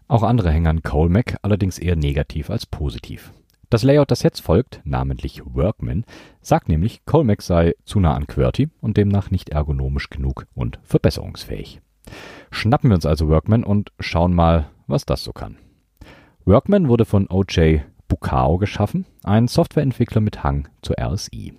Auch 0.07 0.23
andere 0.23 0.51
hängen 0.51 0.67
an 0.67 0.83
Colemac, 0.83 1.37
allerdings 1.43 1.79
eher 1.79 1.97
negativ 1.97 2.51
als 2.51 2.67
positiv. 2.67 3.33
Das 3.71 3.83
Layout, 3.83 4.11
das 4.11 4.23
jetzt 4.23 4.41
folgt, 4.41 4.81
namentlich 4.85 5.43
Workman, 5.45 6.05
sagt 6.41 6.71
nämlich, 6.71 7.05
Colemac 7.05 7.43
sei 7.43 7.75
zu 7.85 8.01
nah 8.01 8.15
an 8.15 8.27
QWERTY 8.27 8.71
und 8.81 8.97
demnach 8.97 9.31
nicht 9.31 9.51
ergonomisch 9.51 10.09
genug 10.09 10.47
und 10.55 10.79
verbesserungsfähig. 10.85 11.83
Schnappen 12.51 12.89
wir 12.89 12.95
uns 12.95 13.05
also 13.05 13.29
Workman 13.29 13.65
und 13.65 13.93
schauen 14.01 14.33
mal, 14.33 14.71
was 14.87 15.05
das 15.05 15.23
so 15.23 15.33
kann. 15.33 15.59
Workman 16.47 16.89
wurde 16.89 17.05
von 17.05 17.29
OJ 17.29 17.81
Bukao 18.09 18.57
geschaffen, 18.57 19.05
ein 19.23 19.49
Softwareentwickler 19.49 20.23
mit 20.23 20.43
Hang 20.43 20.69
zur 20.81 20.97
RSI. 20.99 21.53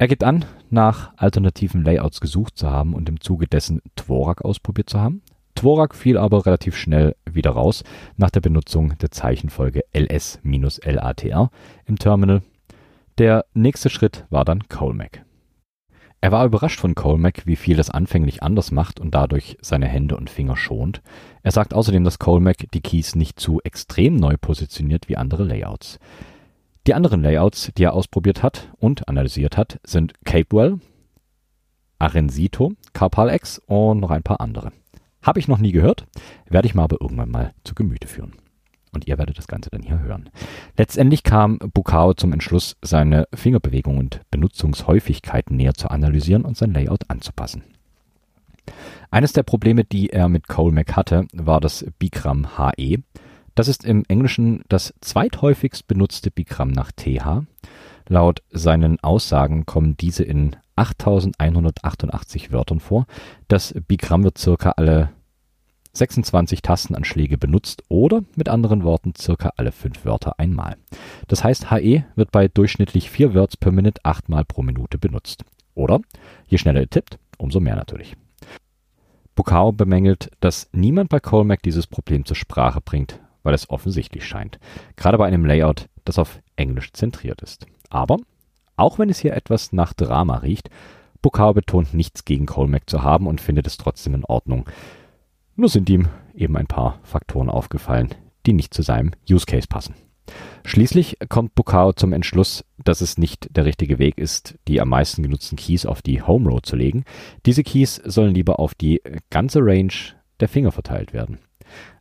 Er 0.00 0.08
gibt 0.08 0.24
an, 0.24 0.46
nach 0.70 1.12
alternativen 1.18 1.84
Layouts 1.84 2.22
gesucht 2.22 2.56
zu 2.56 2.70
haben 2.70 2.94
und 2.94 3.10
im 3.10 3.20
Zuge 3.20 3.46
dessen 3.46 3.82
Dvorak 3.96 4.42
ausprobiert 4.42 4.88
zu 4.88 4.98
haben. 4.98 5.20
Dvorak 5.56 5.94
fiel 5.94 6.16
aber 6.16 6.46
relativ 6.46 6.74
schnell 6.74 7.16
wieder 7.30 7.50
raus 7.50 7.84
nach 8.16 8.30
der 8.30 8.40
Benutzung 8.40 8.96
der 8.96 9.10
Zeichenfolge 9.10 9.84
ls-latr 9.92 11.50
im 11.84 11.98
Terminal. 11.98 12.40
Der 13.18 13.44
nächste 13.52 13.90
Schritt 13.90 14.24
war 14.30 14.46
dann 14.46 14.68
Colmac. 14.70 15.22
Er 16.22 16.32
war 16.32 16.46
überrascht 16.46 16.80
von 16.80 16.94
Colmac, 16.94 17.44
wie 17.44 17.56
viel 17.56 17.78
es 17.78 17.90
anfänglich 17.90 18.42
anders 18.42 18.70
macht 18.70 19.00
und 19.00 19.14
dadurch 19.14 19.58
seine 19.60 19.86
Hände 19.86 20.16
und 20.16 20.30
Finger 20.30 20.56
schont. 20.56 21.02
Er 21.42 21.52
sagt 21.52 21.74
außerdem, 21.74 22.04
dass 22.04 22.18
Colmac 22.18 22.70
die 22.72 22.80
Keys 22.80 23.16
nicht 23.16 23.38
zu 23.38 23.60
extrem 23.64 24.16
neu 24.16 24.36
positioniert 24.40 25.10
wie 25.10 25.18
andere 25.18 25.44
Layouts. 25.44 25.98
Die 26.86 26.94
anderen 26.94 27.22
Layouts, 27.22 27.70
die 27.76 27.84
er 27.84 27.92
ausprobiert 27.92 28.42
hat 28.42 28.70
und 28.78 29.08
analysiert 29.08 29.56
hat, 29.56 29.78
sind 29.84 30.14
Capewell, 30.24 30.80
Arensito, 31.98 32.72
CarPal-X 32.94 33.60
und 33.66 34.00
noch 34.00 34.10
ein 34.10 34.22
paar 34.22 34.40
andere. 34.40 34.72
Habe 35.22 35.38
ich 35.38 35.48
noch 35.48 35.58
nie 35.58 35.72
gehört, 35.72 36.06
werde 36.48 36.66
ich 36.66 36.74
mal 36.74 36.84
aber 36.84 36.96
irgendwann 37.00 37.30
mal 37.30 37.52
zu 37.64 37.74
Gemüte 37.74 38.08
führen. 38.08 38.36
Und 38.92 39.06
ihr 39.06 39.18
werdet 39.18 39.38
das 39.38 39.46
Ganze 39.46 39.70
dann 39.70 39.82
hier 39.82 40.00
hören. 40.00 40.30
Letztendlich 40.76 41.22
kam 41.22 41.58
Bukao 41.58 42.14
zum 42.14 42.32
Entschluss, 42.32 42.76
seine 42.82 43.28
Fingerbewegung 43.34 43.98
und 43.98 44.22
Benutzungshäufigkeiten 44.30 45.56
näher 45.56 45.74
zu 45.74 45.90
analysieren 45.90 46.44
und 46.44 46.56
sein 46.56 46.72
Layout 46.72 47.08
anzupassen. 47.08 47.62
Eines 49.10 49.32
der 49.32 49.42
Probleme, 49.42 49.84
die 49.84 50.10
er 50.10 50.28
mit 50.28 50.48
Colmac 50.48 50.96
hatte, 50.96 51.26
war 51.32 51.60
das 51.60 51.84
Bigramm 51.98 52.56
HE. 52.56 53.02
Das 53.54 53.68
ist 53.68 53.84
im 53.84 54.04
Englischen 54.08 54.62
das 54.68 54.94
zweithäufigst 55.00 55.86
benutzte 55.86 56.30
Bigramm 56.30 56.70
nach 56.70 56.92
TH. 56.92 57.44
Laut 58.08 58.42
seinen 58.50 58.98
Aussagen 59.00 59.66
kommen 59.66 59.96
diese 59.96 60.24
in 60.24 60.56
8188 60.76 62.52
Wörtern 62.52 62.80
vor. 62.80 63.06
Das 63.48 63.74
Bigramm 63.86 64.24
wird 64.24 64.38
circa 64.38 64.70
alle 64.72 65.10
26 65.92 66.62
Tastenanschläge 66.62 67.36
benutzt 67.36 67.82
oder 67.88 68.22
mit 68.36 68.48
anderen 68.48 68.84
Worten 68.84 69.14
circa 69.16 69.52
alle 69.56 69.72
fünf 69.72 70.04
Wörter 70.04 70.38
einmal. 70.38 70.76
Das 71.28 71.42
heißt, 71.42 71.70
HE 71.70 72.04
wird 72.14 72.30
bei 72.30 72.48
durchschnittlich 72.48 73.10
4 73.10 73.34
Words 73.34 73.56
per 73.56 73.72
Minute 73.72 74.00
achtmal 74.04 74.44
pro 74.44 74.62
Minute 74.62 74.98
benutzt. 74.98 75.44
Oder, 75.74 76.00
je 76.46 76.58
schneller 76.58 76.80
ihr 76.80 76.90
tippt, 76.90 77.18
umso 77.38 77.60
mehr 77.60 77.76
natürlich. 77.76 78.16
Bukao 79.34 79.72
bemängelt, 79.72 80.30
dass 80.40 80.68
niemand 80.72 81.08
bei 81.08 81.20
Colmac 81.20 81.62
dieses 81.62 81.86
Problem 81.86 82.24
zur 82.24 82.36
Sprache 82.36 82.80
bringt, 82.80 83.19
weil 83.42 83.54
es 83.54 83.70
offensichtlich 83.70 84.26
scheint. 84.26 84.58
Gerade 84.96 85.18
bei 85.18 85.26
einem 85.26 85.44
Layout, 85.44 85.86
das 86.04 86.18
auf 86.18 86.40
Englisch 86.56 86.92
zentriert 86.92 87.42
ist. 87.42 87.66
Aber, 87.88 88.18
auch 88.76 88.98
wenn 88.98 89.10
es 89.10 89.18
hier 89.18 89.34
etwas 89.34 89.72
nach 89.72 89.92
Drama 89.92 90.38
riecht, 90.38 90.70
Bukao 91.22 91.52
betont 91.52 91.92
nichts 91.92 92.24
gegen 92.24 92.46
Colmac 92.46 92.88
zu 92.88 93.02
haben 93.02 93.26
und 93.26 93.40
findet 93.40 93.66
es 93.66 93.76
trotzdem 93.76 94.14
in 94.14 94.24
Ordnung. 94.24 94.68
Nur 95.54 95.68
sind 95.68 95.90
ihm 95.90 96.08
eben 96.34 96.56
ein 96.56 96.66
paar 96.66 96.98
Faktoren 97.02 97.50
aufgefallen, 97.50 98.14
die 98.46 98.54
nicht 98.54 98.72
zu 98.72 98.82
seinem 98.82 99.12
Use 99.28 99.44
Case 99.44 99.68
passen. 99.68 99.94
Schließlich 100.64 101.18
kommt 101.28 101.54
Bukao 101.54 101.92
zum 101.92 102.12
Entschluss, 102.12 102.64
dass 102.78 103.00
es 103.00 103.18
nicht 103.18 103.54
der 103.56 103.64
richtige 103.64 103.98
Weg 103.98 104.18
ist, 104.18 104.58
die 104.68 104.80
am 104.80 104.88
meisten 104.88 105.22
genutzten 105.22 105.56
Keys 105.56 105.86
auf 105.86 106.02
die 106.02 106.22
Home 106.22 106.48
Row 106.48 106.62
zu 106.62 106.76
legen. 106.76 107.04
Diese 107.46 107.64
Keys 107.64 108.00
sollen 108.04 108.34
lieber 108.34 108.60
auf 108.60 108.74
die 108.74 109.02
ganze 109.30 109.60
Range 109.60 109.92
der 110.38 110.48
Finger 110.48 110.72
verteilt 110.72 111.12
werden. 111.12 111.38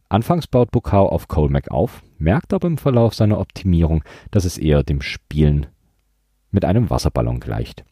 Anfangs 0.10 0.48
baut 0.48 0.72
Bukao 0.72 1.08
auf 1.08 1.28
Colmac 1.28 1.70
auf, 1.70 2.02
merkt 2.18 2.52
aber 2.54 2.68
im 2.68 2.80
Verlauf 2.80 3.14
seiner 3.14 3.40
Optimierung, 3.40 4.04
dass 4.32 4.44
es 4.44 4.58
eher 4.58 4.82
dem 4.82 5.02
Spielen 5.02 5.68
mit 6.50 6.66
einem 6.66 6.90
Wasserballon 6.90 7.40
gleicht. 7.40 7.86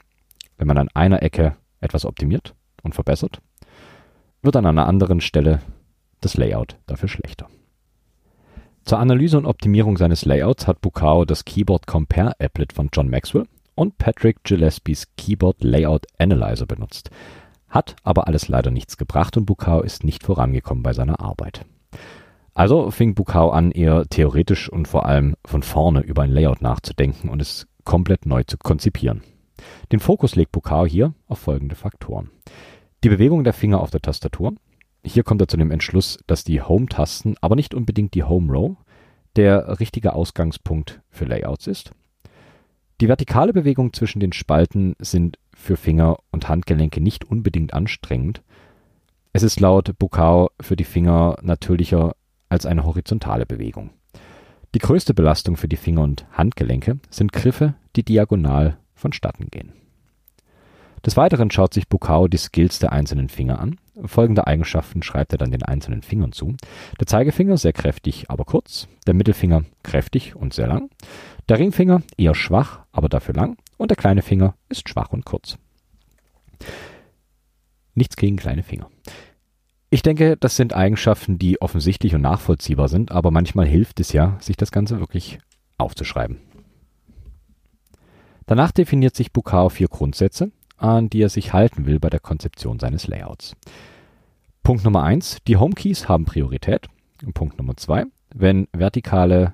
Wenn 0.57 0.67
man 0.67 0.79
an 0.79 0.89
einer 0.95 1.21
Ecke 1.21 1.55
etwas 1.79 2.05
optimiert 2.05 2.55
und 2.81 2.95
verbessert, 2.95 3.39
wird 4.41 4.55
an 4.55 4.65
einer 4.65 4.87
anderen 4.87 5.21
Stelle 5.21 5.61
das 6.19 6.37
Layout 6.37 6.77
dafür 6.87 7.07
schlechter. 7.07 7.47
Zur 8.83 8.97
Analyse 8.97 9.37
und 9.37 9.45
Optimierung 9.45 9.97
seines 9.97 10.25
Layouts 10.25 10.65
hat 10.65 10.81
Bukao 10.81 11.23
das 11.25 11.45
Keyboard 11.45 11.85
Compare 11.85 12.39
Applet 12.39 12.73
von 12.73 12.89
John 12.91 13.09
Maxwell 13.09 13.45
und 13.75 13.99
Patrick 13.99 14.43
Gillespies 14.43 15.07
Keyboard 15.17 15.63
Layout 15.63 16.07
Analyzer 16.17 16.65
benutzt. 16.65 17.11
Hat 17.67 17.95
aber 18.01 18.27
alles 18.27 18.47
leider 18.47 18.71
nichts 18.71 18.97
gebracht 18.97 19.37
und 19.37 19.45
Bukao 19.45 19.81
ist 19.81 20.03
nicht 20.03 20.23
vorangekommen 20.23 20.81
bei 20.81 20.93
seiner 20.93 21.19
Arbeit. 21.19 21.65
Also 22.53 22.89
fing 22.89 23.13
Bukao 23.13 23.51
an, 23.51 23.71
eher 23.71 24.05
theoretisch 24.07 24.69
und 24.69 24.87
vor 24.87 25.05
allem 25.05 25.35
von 25.45 25.61
vorne 25.61 26.01
über 26.01 26.23
ein 26.23 26.31
Layout 26.31 26.61
nachzudenken 26.61 27.29
und 27.29 27.41
es 27.41 27.67
komplett 27.83 28.25
neu 28.25 28.43
zu 28.43 28.57
konzipieren. 28.57 29.21
Den 29.91 29.99
Fokus 29.99 30.35
legt 30.35 30.51
Bukao 30.51 30.85
hier 30.85 31.13
auf 31.27 31.39
folgende 31.39 31.75
Faktoren. 31.75 32.31
Die 33.03 33.09
Bewegung 33.09 33.43
der 33.43 33.53
Finger 33.53 33.79
auf 33.79 33.91
der 33.91 34.01
Tastatur, 34.01 34.53
hier 35.03 35.23
kommt 35.23 35.41
er 35.41 35.47
zu 35.47 35.57
dem 35.57 35.71
Entschluss, 35.71 36.17
dass 36.27 36.43
die 36.43 36.61
Home-Tasten, 36.61 37.35
aber 37.41 37.55
nicht 37.55 37.73
unbedingt 37.73 38.13
die 38.13 38.23
Home-Row, 38.23 38.75
der 39.35 39.79
richtige 39.79 40.13
Ausgangspunkt 40.13 41.01
für 41.09 41.25
Layouts 41.25 41.67
ist. 41.67 41.91
Die 42.99 43.07
vertikale 43.07 43.53
Bewegung 43.53 43.93
zwischen 43.93 44.19
den 44.19 44.33
Spalten 44.33 44.95
sind 44.97 45.37
für 45.55 45.77
Finger 45.77 46.17
und 46.31 46.49
Handgelenke 46.49 46.99
nicht 46.99 47.25
unbedingt 47.25 47.73
anstrengend. 47.73 48.41
Es 49.37 49.43
ist 49.43 49.59
laut 49.59 49.99
Bukao 49.99 50.49
für 50.59 50.75
die 50.75 50.83
Finger 50.83 51.37
natürlicher 51.43 52.15
als 52.49 52.65
eine 52.65 52.85
horizontale 52.85 53.45
Bewegung. 53.45 53.91
Die 54.73 54.79
größte 54.79 55.13
Belastung 55.13 55.57
für 55.57 55.67
die 55.67 55.75
Finger 55.75 56.01
und 56.01 56.25
Handgelenke 56.31 56.97
sind 57.11 57.33
Griffe, 57.33 57.75
die 57.95 58.01
diagonal 58.01 58.79
vonstatten 58.95 59.51
gehen. 59.51 59.73
Des 61.05 61.17
Weiteren 61.17 61.51
schaut 61.51 61.75
sich 61.75 61.87
Bukao 61.87 62.27
die 62.27 62.37
Skills 62.37 62.79
der 62.79 62.93
einzelnen 62.93 63.29
Finger 63.29 63.59
an. 63.59 63.77
Folgende 64.05 64.47
Eigenschaften 64.47 65.03
schreibt 65.03 65.33
er 65.33 65.37
dann 65.37 65.51
den 65.51 65.61
einzelnen 65.61 66.01
Fingern 66.01 66.31
zu. 66.31 66.55
Der 66.99 67.05
Zeigefinger 67.05 67.57
sehr 67.57 67.73
kräftig, 67.73 68.31
aber 68.31 68.43
kurz. 68.43 68.87
Der 69.05 69.13
Mittelfinger 69.13 69.65
kräftig 69.83 70.35
und 70.35 70.55
sehr 70.55 70.65
lang. 70.65 70.89
Der 71.47 71.59
Ringfinger 71.59 72.01
eher 72.17 72.33
schwach, 72.33 72.79
aber 72.91 73.07
dafür 73.07 73.35
lang. 73.35 73.57
Und 73.77 73.91
der 73.91 73.97
kleine 73.97 74.23
Finger 74.23 74.55
ist 74.67 74.89
schwach 74.89 75.13
und 75.13 75.25
kurz. 75.25 75.59
Nichts 77.97 78.15
gegen 78.15 78.37
kleine 78.37 78.61
Finger. 78.61 78.91
Ich 79.89 80.01
denke, 80.01 80.35
das 80.35 80.57
sind 80.57 80.73
Eigenschaften, 80.73 81.39
die 81.39 81.61
offensichtlich 81.61 82.13
und 82.13 82.21
nachvollziehbar 82.21 82.89
sind, 82.89 83.11
aber 83.11 83.31
manchmal 83.31 83.65
hilft 83.65 84.01
es 84.01 84.11
ja, 84.11 84.37
sich 84.41 84.57
das 84.57 84.71
Ganze 84.71 84.99
wirklich 84.99 85.39
aufzuschreiben. 85.77 86.37
Danach 88.45 88.71
definiert 88.71 89.15
sich 89.15 89.31
Bukao 89.31 89.69
vier 89.69 89.87
Grundsätze, 89.87 90.51
an 90.77 91.09
die 91.09 91.21
er 91.21 91.29
sich 91.29 91.53
halten 91.53 91.85
will 91.85 91.99
bei 91.99 92.09
der 92.09 92.19
Konzeption 92.19 92.79
seines 92.79 93.07
Layouts. 93.07 93.55
Punkt 94.61 94.83
Nummer 94.83 95.03
eins: 95.03 95.37
Die 95.47 95.57
Homekeys 95.57 96.09
haben 96.09 96.25
Priorität. 96.25 96.87
Und 97.25 97.33
Punkt 97.33 97.57
Nummer 97.57 97.77
zwei: 97.77 98.05
Wenn 98.33 98.67
vertikale 98.73 99.53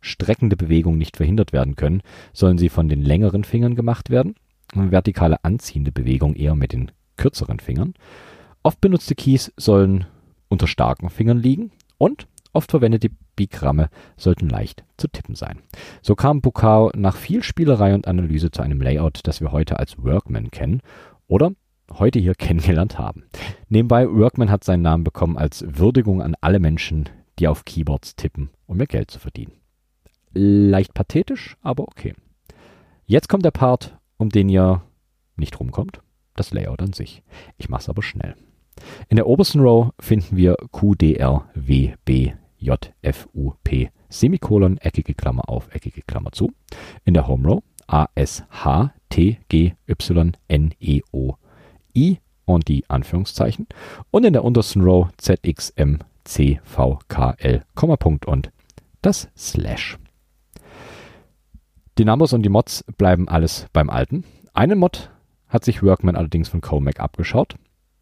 streckende 0.00 0.56
Bewegungen 0.56 0.98
nicht 0.98 1.16
verhindert 1.16 1.52
werden 1.52 1.74
können, 1.74 2.02
sollen 2.32 2.58
sie 2.58 2.68
von 2.68 2.88
den 2.88 3.02
längeren 3.02 3.42
Fingern 3.42 3.74
gemacht 3.74 4.10
werden 4.10 4.36
und 4.74 4.92
vertikale 4.92 5.42
anziehende 5.44 5.92
Bewegungen 5.92 6.36
eher 6.36 6.54
mit 6.54 6.72
den 6.72 6.92
kürzeren 7.16 7.58
Fingern. 7.58 7.94
Oft 8.66 8.80
benutzte 8.80 9.14
Keys 9.14 9.52
sollen 9.58 10.06
unter 10.48 10.66
starken 10.66 11.10
Fingern 11.10 11.38
liegen 11.38 11.70
und 11.98 12.26
oft 12.54 12.70
verwendete 12.70 13.10
Bigramme 13.36 13.90
sollten 14.16 14.48
leicht 14.48 14.84
zu 14.96 15.06
tippen 15.06 15.34
sein. 15.34 15.60
So 16.00 16.14
kam 16.14 16.40
Bukao 16.40 16.90
nach 16.96 17.16
viel 17.16 17.42
Spielerei 17.42 17.92
und 17.92 18.08
Analyse 18.08 18.50
zu 18.50 18.62
einem 18.62 18.80
Layout, 18.80 19.20
das 19.24 19.42
wir 19.42 19.52
heute 19.52 19.78
als 19.78 20.02
Workman 20.02 20.50
kennen 20.50 20.80
oder 21.26 21.52
heute 21.92 22.18
hier 22.18 22.34
kennengelernt 22.38 22.98
haben. 22.98 23.24
Nebenbei, 23.68 24.08
Workman 24.08 24.50
hat 24.50 24.64
seinen 24.64 24.82
Namen 24.82 25.04
bekommen 25.04 25.36
als 25.36 25.62
Würdigung 25.68 26.22
an 26.22 26.34
alle 26.40 26.58
Menschen, 26.58 27.10
die 27.38 27.48
auf 27.48 27.66
Keyboards 27.66 28.16
tippen, 28.16 28.48
um 28.64 28.78
mehr 28.78 28.86
Geld 28.86 29.10
zu 29.10 29.18
verdienen. 29.18 29.52
Leicht 30.32 30.94
pathetisch, 30.94 31.58
aber 31.60 31.82
okay. 31.82 32.14
Jetzt 33.04 33.28
kommt 33.28 33.44
der 33.44 33.50
Part, 33.50 33.98
um 34.16 34.30
den 34.30 34.48
ihr 34.48 34.80
nicht 35.36 35.60
rumkommt, 35.60 36.00
das 36.34 36.50
Layout 36.50 36.80
an 36.80 36.94
sich. 36.94 37.22
Ich 37.58 37.68
mach's 37.68 37.90
aber 37.90 38.02
schnell. 38.02 38.34
In 39.08 39.16
der 39.16 39.26
obersten 39.26 39.60
Row 39.60 39.90
finden 40.00 40.36
wir 40.36 40.56
JFUP 42.58 43.90
Semikolon, 44.08 44.78
eckige 44.78 45.14
Klammer 45.14 45.48
auf, 45.48 45.68
eckige 45.74 46.02
Klammer 46.02 46.32
zu. 46.32 46.52
In 47.04 47.14
der 47.14 47.26
Home 47.26 47.48
Row 47.48 47.62
A 47.86 48.06
S 48.14 48.44
H 48.50 48.92
T 49.10 49.38
G 49.48 49.74
Y 49.88 50.32
N 50.48 50.74
E 50.80 51.00
O 51.12 51.34
I 51.94 52.18
und 52.44 52.68
die 52.68 52.88
Anführungszeichen. 52.88 53.66
Und 54.10 54.24
in 54.24 54.32
der 54.32 54.44
untersten 54.44 54.82
Row 54.82 55.08
Z 55.16 55.40
X 55.42 55.70
M 55.70 55.98
C 56.24 56.60
V 56.64 56.98
K 57.08 57.34
L, 57.38 57.64
Kommapunkt 57.74 58.26
und 58.26 58.50
das 59.02 59.28
Slash. 59.36 59.98
Die 61.98 62.04
Numbers 62.04 62.32
und 62.32 62.42
die 62.42 62.48
Mods 62.48 62.84
bleiben 62.96 63.28
alles 63.28 63.66
beim 63.72 63.90
Alten. 63.90 64.24
Einen 64.52 64.78
Mod 64.78 65.10
hat 65.48 65.64
sich 65.64 65.82
Workman 65.82 66.16
allerdings 66.16 66.48
von 66.48 66.60
Comac 66.60 66.98
abgeschaut. 66.98 67.56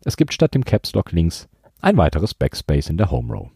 Es 0.05 0.17
gibt 0.17 0.35
statt 0.35 0.55
dem 0.55 0.65
Caps 0.65 0.95
Lock 0.95 1.13
links 1.13 1.49
ein 1.81 1.97
weiteres 1.97 2.35
Backspace 2.35 2.91
in 2.91 2.97
der 2.97 3.11
Home 3.13 3.33
Row. 3.33 3.51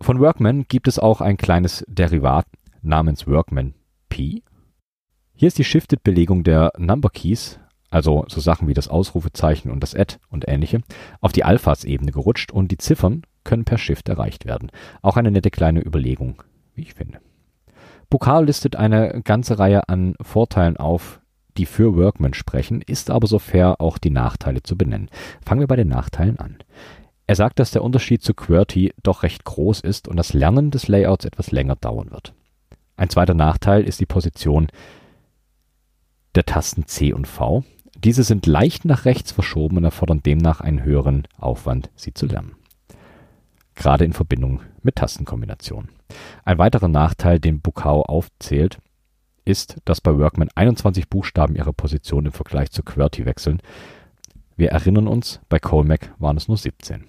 Von 0.00 0.18
Workman 0.18 0.64
gibt 0.66 0.88
es 0.88 0.98
auch 0.98 1.20
ein 1.20 1.36
kleines 1.36 1.84
Derivat 1.86 2.46
namens 2.82 3.28
Workman 3.28 3.74
P. 4.08 4.42
Hier 5.32 5.46
ist 5.46 5.58
die 5.58 5.64
Shifted-Belegung 5.64 6.42
der 6.42 6.72
Number 6.76 7.10
Keys, 7.10 7.60
also 7.88 8.24
so 8.28 8.40
Sachen 8.40 8.66
wie 8.66 8.74
das 8.74 8.88
Ausrufezeichen 8.88 9.70
und 9.70 9.80
das 9.80 9.94
Add 9.94 10.16
und 10.28 10.48
ähnliche, 10.48 10.80
auf 11.20 11.32
die 11.32 11.44
Alphas-Ebene 11.44 12.10
gerutscht 12.10 12.50
und 12.50 12.72
die 12.72 12.78
Ziffern 12.78 13.22
können 13.44 13.64
per 13.64 13.78
Shift 13.78 14.08
erreicht 14.08 14.46
werden. 14.46 14.72
Auch 15.02 15.16
eine 15.16 15.30
nette 15.30 15.50
kleine 15.50 15.84
Überlegung, 15.84 16.42
wie 16.74 16.82
ich 16.82 16.94
finde. 16.94 17.20
Bukal 18.08 18.46
listet 18.46 18.74
eine 18.74 19.22
ganze 19.22 19.60
Reihe 19.60 19.88
an 19.88 20.16
Vorteilen 20.20 20.76
auf, 20.76 21.19
die 21.56 21.66
für 21.66 21.96
Workman 21.96 22.34
sprechen, 22.34 22.82
ist 22.82 23.10
aber 23.10 23.26
so 23.26 23.38
fair, 23.38 23.80
auch 23.80 23.98
die 23.98 24.10
Nachteile 24.10 24.62
zu 24.62 24.76
benennen. 24.76 25.10
Fangen 25.44 25.60
wir 25.60 25.66
bei 25.66 25.76
den 25.76 25.88
Nachteilen 25.88 26.38
an. 26.38 26.58
Er 27.26 27.36
sagt, 27.36 27.58
dass 27.58 27.70
der 27.70 27.84
Unterschied 27.84 28.22
zu 28.22 28.34
QWERTY 28.34 28.92
doch 29.02 29.22
recht 29.22 29.44
groß 29.44 29.80
ist 29.80 30.08
und 30.08 30.16
das 30.16 30.32
Lernen 30.32 30.70
des 30.70 30.88
Layouts 30.88 31.24
etwas 31.24 31.52
länger 31.52 31.76
dauern 31.76 32.10
wird. 32.10 32.34
Ein 32.96 33.08
zweiter 33.08 33.34
Nachteil 33.34 33.84
ist 33.84 34.00
die 34.00 34.06
Position 34.06 34.68
der 36.34 36.44
Tasten 36.44 36.86
C 36.86 37.12
und 37.12 37.26
V. 37.26 37.64
Diese 37.96 38.24
sind 38.24 38.46
leicht 38.46 38.84
nach 38.84 39.04
rechts 39.04 39.32
verschoben 39.32 39.76
und 39.76 39.84
erfordern 39.84 40.22
demnach 40.22 40.60
einen 40.60 40.82
höheren 40.82 41.28
Aufwand, 41.38 41.90
sie 41.94 42.14
zu 42.14 42.26
lernen. 42.26 42.56
Gerade 43.74 44.04
in 44.04 44.12
Verbindung 44.12 44.62
mit 44.82 44.96
Tastenkombinationen. 44.96 45.90
Ein 46.44 46.58
weiterer 46.58 46.88
Nachteil, 46.88 47.38
den 47.38 47.60
Bukau 47.60 48.02
aufzählt, 48.02 48.78
ist, 49.44 49.76
dass 49.84 50.00
bei 50.00 50.16
Workman 50.16 50.50
21 50.54 51.08
Buchstaben 51.08 51.56
ihre 51.56 51.72
Position 51.72 52.26
im 52.26 52.32
Vergleich 52.32 52.70
zu 52.70 52.82
QWERTY 52.82 53.26
wechseln. 53.26 53.60
Wir 54.56 54.70
erinnern 54.70 55.08
uns, 55.08 55.40
bei 55.48 55.58
Colmac 55.58 56.14
waren 56.18 56.36
es 56.36 56.48
nur 56.48 56.56
17. 56.56 57.04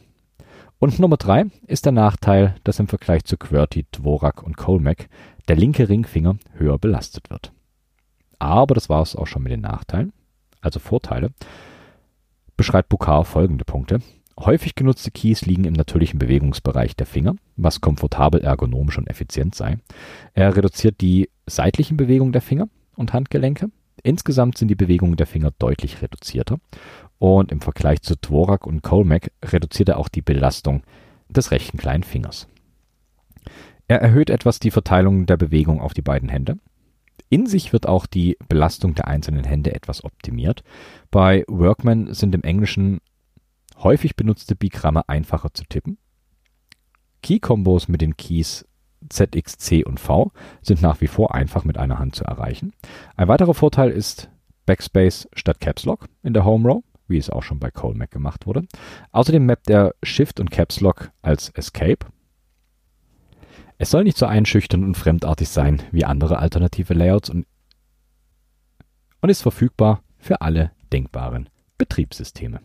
Und 0.79 0.97
Nummer 0.97 1.17
drei 1.17 1.45
ist 1.67 1.85
der 1.85 1.91
Nachteil, 1.91 2.55
dass 2.63 2.79
im 2.79 2.87
Vergleich 2.87 3.23
zu 3.25 3.37
QWERTY, 3.37 3.85
Dvorak 3.91 4.41
und 4.41 4.57
Colmac 4.57 5.09
der 5.47 5.55
linke 5.55 5.89
Ringfinger 5.89 6.37
höher 6.53 6.79
belastet 6.79 7.29
wird. 7.29 7.51
Aber 8.39 8.73
das 8.73 8.89
war 8.89 9.01
es 9.03 9.15
auch 9.15 9.27
schon 9.27 9.43
mit 9.43 9.51
den 9.51 9.61
Nachteilen, 9.61 10.13
also 10.61 10.79
Vorteile, 10.79 11.29
beschreibt 12.57 12.89
Bukar 12.89 13.25
folgende 13.25 13.65
Punkte. 13.65 13.99
Häufig 14.39 14.73
genutzte 14.73 15.11
Keys 15.11 15.45
liegen 15.45 15.65
im 15.65 15.73
natürlichen 15.73 16.17
Bewegungsbereich 16.17 16.95
der 16.95 17.05
Finger, 17.05 17.35
was 17.57 17.81
komfortabel, 17.81 18.41
ergonomisch 18.41 18.97
und 18.97 19.07
effizient 19.07 19.53
sei. 19.53 19.77
Er 20.33 20.55
reduziert 20.55 21.01
die 21.01 21.29
seitlichen 21.55 21.97
Bewegungen 21.97 22.31
der 22.31 22.41
Finger 22.41 22.67
und 22.95 23.13
Handgelenke. 23.13 23.69
Insgesamt 24.03 24.57
sind 24.57 24.69
die 24.69 24.75
Bewegungen 24.75 25.15
der 25.15 25.27
Finger 25.27 25.51
deutlich 25.59 26.01
reduzierter 26.01 26.57
und 27.19 27.51
im 27.51 27.61
Vergleich 27.61 28.01
zu 28.01 28.15
Dvorak 28.15 28.65
und 28.65 28.81
Colmac 28.81 29.31
reduziert 29.45 29.89
er 29.89 29.97
auch 29.97 30.09
die 30.09 30.21
Belastung 30.21 30.83
des 31.29 31.51
rechten 31.51 31.77
kleinen 31.77 32.03
Fingers. 32.03 32.47
Er 33.87 34.01
erhöht 34.01 34.29
etwas 34.29 34.59
die 34.59 34.71
Verteilung 34.71 35.25
der 35.25 35.37
Bewegung 35.37 35.81
auf 35.81 35.93
die 35.93 36.01
beiden 36.01 36.29
Hände. 36.29 36.57
In 37.29 37.45
sich 37.45 37.73
wird 37.73 37.87
auch 37.87 38.05
die 38.05 38.37
Belastung 38.49 38.95
der 38.95 39.07
einzelnen 39.07 39.43
Hände 39.43 39.73
etwas 39.73 40.03
optimiert. 40.03 40.63
Bei 41.11 41.45
Workman 41.47 42.13
sind 42.13 42.33
im 42.33 42.43
Englischen 42.43 42.99
häufig 43.77 44.15
benutzte 44.15 44.55
Bigramme 44.55 45.07
einfacher 45.07 45.53
zu 45.53 45.63
tippen. 45.65 45.97
Key-Kombos 47.21 47.87
mit 47.87 48.01
den 48.01 48.17
Keys 48.17 48.65
ZX, 49.09 49.57
C 49.57 49.83
und 49.83 49.99
V 49.99 50.31
sind 50.61 50.81
nach 50.81 51.01
wie 51.01 51.07
vor 51.07 51.33
einfach 51.33 51.63
mit 51.63 51.77
einer 51.77 51.99
Hand 51.99 52.15
zu 52.15 52.23
erreichen. 52.23 52.73
Ein 53.15 53.27
weiterer 53.27 53.53
Vorteil 53.53 53.89
ist 53.89 54.29
Backspace 54.65 55.27
statt 55.33 55.59
Caps 55.59 55.85
Lock 55.85 56.07
in 56.23 56.33
der 56.33 56.45
Home 56.45 56.67
Row, 56.69 56.83
wie 57.07 57.17
es 57.17 57.29
auch 57.29 57.43
schon 57.43 57.59
bei 57.59 57.71
Colmac 57.71 58.11
gemacht 58.11 58.45
wurde. 58.45 58.63
Außerdem 59.11 59.45
mappt 59.45 59.69
er 59.69 59.93
Shift 60.03 60.39
und 60.39 60.51
Caps 60.51 60.79
Lock 60.81 61.11
als 61.21 61.49
Escape. 61.49 62.05
Es 63.77 63.89
soll 63.89 64.03
nicht 64.03 64.17
so 64.17 64.27
einschüchternd 64.27 64.83
und 64.83 64.95
fremdartig 64.95 65.49
sein 65.49 65.81
wie 65.91 66.05
andere 66.05 66.37
alternative 66.37 66.93
Layouts 66.93 67.29
und, 67.29 67.47
und 69.21 69.29
ist 69.29 69.41
verfügbar 69.41 70.03
für 70.19 70.41
alle 70.41 70.71
denkbaren 70.93 71.49
Betriebssysteme. 71.77 72.61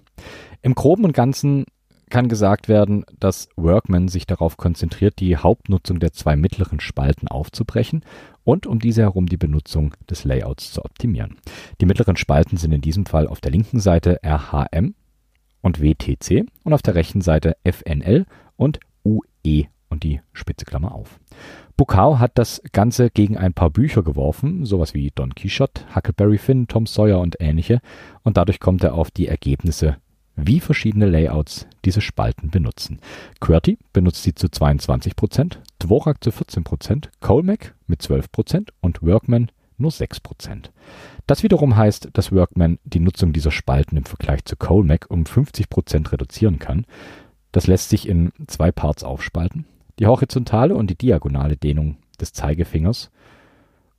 Im 0.61 0.75
Groben 0.75 1.05
und 1.05 1.13
Ganzen 1.13 1.65
kann 2.11 2.29
gesagt 2.29 2.69
werden, 2.69 3.05
dass 3.19 3.49
Workman 3.57 4.09
sich 4.09 4.27
darauf 4.27 4.57
konzentriert, 4.57 5.19
die 5.19 5.37
Hauptnutzung 5.37 5.99
der 5.99 6.13
zwei 6.13 6.37
mittleren 6.37 6.81
Spalten 6.81 7.29
aufzubrechen 7.29 8.05
und 8.45 8.67
um 8.67 8.79
diese 8.79 9.03
herum 9.03 9.27
die 9.27 9.37
Benutzung 9.37 9.95
des 10.09 10.25
Layouts 10.25 10.73
zu 10.73 10.85
optimieren. 10.85 11.37
Die 11.81 11.87
mittleren 11.87 12.17
Spalten 12.17 12.57
sind 12.57 12.73
in 12.73 12.81
diesem 12.81 13.07
Fall 13.07 13.27
auf 13.27 13.41
der 13.41 13.51
linken 13.51 13.81
Seite 13.81 14.21
RHM 14.25 14.95
und 15.63 15.81
WTC 15.81 16.47
und 16.63 16.73
auf 16.73 16.83
der 16.83 16.95
rechten 16.95 17.21
Seite 17.21 17.57
FNL 17.65 18.27
und 18.57 18.79
UE 19.05 19.67
und 19.89 20.03
die 20.05 20.21
spitze 20.33 20.65
Klammer 20.65 20.95
auf. 20.95 21.19
Bukau 21.77 22.19
hat 22.19 22.33
das 22.39 22.63
Ganze 22.73 23.11
gegen 23.11 23.37
ein 23.37 23.53
paar 23.53 23.71
Bücher 23.71 24.03
geworfen, 24.03 24.65
sowas 24.65 24.95
wie 24.95 25.13
Don 25.15 25.35
Quixote, 25.35 25.83
Huckleberry 25.95 26.39
Finn, 26.39 26.69
Tom 26.69 26.87
Sawyer 26.87 27.21
und 27.21 27.37
ähnliche, 27.39 27.81
und 28.23 28.37
dadurch 28.37 28.61
kommt 28.61 28.83
er 28.83 28.95
auf 28.95 29.11
die 29.11 29.29
Ergebnisse, 29.29 29.99
wie 30.37 30.61
verschiedene 30.61 31.07
Layouts 31.07 31.67
diese 31.85 32.01
Spalten 32.01 32.51
benutzen. 32.51 33.01
QWERTY 33.41 33.79
benutzt 33.93 34.23
sie 34.23 34.35
zu 34.35 34.47
22%, 34.47 35.59
Dvorak 35.79 36.23
zu 36.23 36.31
14%, 36.31 37.09
Colmac 37.21 37.75
mit 37.87 38.03
12% 38.03 38.69
und 38.81 39.03
Workman 39.03 39.51
nur 39.79 39.91
6%. 39.91 40.71
Das 41.27 41.43
wiederum 41.43 41.77
heißt, 41.77 42.11
dass 42.13 42.33
Workman 42.33 42.79
die 42.85 43.01
Nutzung 43.01 43.33
dieser 43.33 43.51
Spalten 43.51 43.97
im 43.97 44.05
Vergleich 44.05 44.45
zu 44.45 44.57
Colmac 44.57 45.07
um 45.11 45.25
50% 45.25 46.13
reduzieren 46.13 46.59
kann. 46.59 46.87
Das 47.53 47.67
lässt 47.67 47.89
sich 47.89 48.09
in 48.09 48.33
zwei 48.47 48.71
Parts 48.71 49.03
aufspalten 49.03 49.67
die 49.99 50.07
horizontale 50.07 50.75
und 50.75 50.89
die 50.89 50.97
diagonale 50.97 51.57
Dehnung 51.57 51.97
des 52.21 52.33
Zeigefingers. 52.33 53.11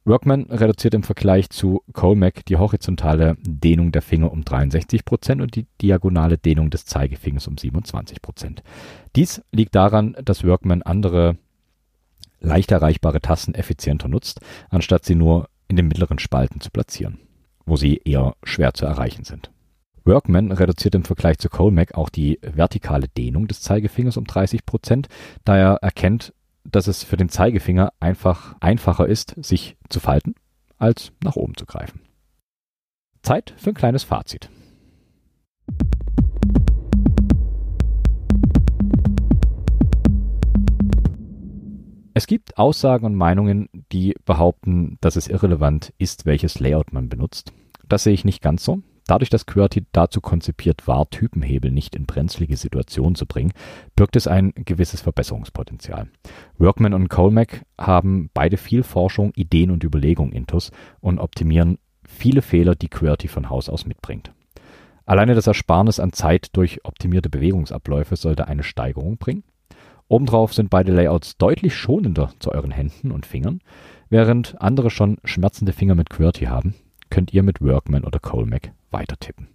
Workman 0.08 0.44
reduziert 0.50 0.94
im 0.94 1.04
Vergleich 1.04 1.50
zu 1.50 1.84
Colmac 1.92 2.46
die 2.46 2.56
horizontale 2.56 3.36
Dehnung 3.42 3.92
der 3.92 4.02
Finger 4.02 4.32
um 4.32 4.42
63% 4.42 5.42
und 5.42 5.54
die 5.56 5.68
diagonale 5.82 6.38
Dehnung 6.38 6.70
des 6.70 6.86
Zeigefingers 6.86 7.48
um 7.48 7.56
27% 7.56 8.60
Dies 9.18 9.42
liegt 9.52 9.76
daran, 9.76 10.16
dass 10.24 10.46
Workman 10.46 10.82
andere 10.82 11.38
leicht 12.40 12.72
erreichbare 12.72 13.20
Tasten 13.20 13.54
effizienter 13.54 14.08
nutzt, 14.08 14.40
anstatt 14.70 15.04
sie 15.04 15.16
nur 15.16 15.50
in 15.68 15.76
den 15.76 15.90
mittleren 15.90 16.20
Spalten 16.20 16.62
zu 16.62 16.72
platzieren, 16.72 17.20
wo 17.66 17.76
sie 17.76 18.02
eher 18.06 18.36
schwer 18.44 18.74
zu 18.74 18.86
erreichen 18.86 19.26
sind. 19.26 19.52
Workman 20.06 20.54
reduziert 20.54 20.96
im 20.96 21.04
Vergleich 21.04 21.38
zu 21.38 21.50
Colmac 21.50 21.96
auch 21.96 22.08
die 22.10 22.40
vertikale 22.42 23.10
Dehnung 23.10 23.50
des 23.50 23.60
Zeigefingers 23.60 24.16
um 24.16 24.24
30 24.24 24.66
Prozent, 24.66 25.10
da 25.44 25.58
er 25.58 25.74
erkennt, 25.82 26.34
dass 26.72 26.88
es 26.88 27.04
für 27.04 27.18
den 27.18 27.30
Zeigefinger 27.30 27.94
einfach 28.00 28.56
einfacher 28.60 29.08
ist, 29.08 29.36
sich 29.44 29.78
zu 29.90 30.00
falten, 30.00 30.36
als 30.78 31.12
nach 31.24 31.36
oben 31.36 31.56
zu 31.56 31.66
greifen. 31.66 32.02
Zeit 33.22 33.54
für 33.58 33.72
ein 33.72 33.76
kleines 33.76 34.04
Fazit. 34.04 34.50
Es 42.14 42.26
gibt 42.26 42.58
Aussagen 42.58 43.06
und 43.06 43.16
Meinungen, 43.16 43.70
die 43.92 44.16
behaupten, 44.26 44.98
dass 45.02 45.16
es 45.16 45.28
irrelevant 45.28 45.94
ist, 46.00 46.26
welches 46.26 46.60
Layout 46.60 46.92
man 46.92 47.10
benutzt. 47.10 47.54
Das 47.88 48.04
sehe 48.04 48.14
ich 48.14 48.26
nicht 48.26 48.42
ganz 48.42 48.64
so. 48.64 48.82
Dadurch, 49.08 49.30
dass 49.30 49.46
QWERTY 49.46 49.86
dazu 49.94 50.20
konzipiert 50.20 50.86
war, 50.86 51.10
Typenhebel 51.10 51.72
nicht 51.72 51.96
in 51.96 52.06
brenzlige 52.06 52.58
Situationen 52.58 53.16
zu 53.16 53.26
bringen, 53.26 53.54
birgt 53.96 54.18
es 54.18 54.28
ein 54.28 54.54
gewisses 54.54 55.02
Verbesserungspotenzial. 55.02 56.10
Workman 56.58 56.94
und 56.94 57.08
Colmac 57.08 57.66
haben 57.80 58.30
beide 58.34 58.58
viel 58.58 58.84
Forschung, 58.84 59.32
Ideen 59.36 59.72
und 59.72 59.84
Überlegungen 59.84 60.34
intus 60.34 60.72
und 61.00 61.20
optimieren 61.20 61.80
viele 62.06 62.42
Fehler, 62.42 62.76
die 62.76 62.90
QWERTY 62.90 63.30
von 63.30 63.50
Haus 63.50 63.70
aus 63.70 63.86
mitbringt. 63.86 64.32
Alleine 65.06 65.36
das 65.36 65.48
Ersparnis 65.48 66.02
an 66.02 66.12
Zeit 66.12 66.50
durch 66.52 66.84
optimierte 66.84 67.30
Bewegungsabläufe 67.30 68.18
sollte 68.18 68.48
eine 68.50 68.64
Steigerung 68.64 69.18
bringen. 69.18 69.44
Obendrauf 70.10 70.54
sind 70.54 70.70
beide 70.70 70.92
Layouts 70.92 71.38
deutlich 71.38 71.76
schonender 71.76 72.32
zu 72.40 72.52
euren 72.52 72.72
Händen 72.72 73.12
und 73.12 73.26
Fingern, 73.26 73.62
während 74.10 74.62
andere 74.62 74.90
schon 74.90 75.18
schmerzende 75.24 75.72
Finger 75.72 75.96
mit 75.96 76.10
QWERTY 76.10 76.46
haben, 76.46 76.76
könnt 77.10 77.34
ihr 77.34 77.44
mit 77.44 77.62
Workman 77.62 78.04
oder 78.04 78.20
Colmac 78.20 78.72
weiter 78.92 79.18
tippen. 79.20 79.50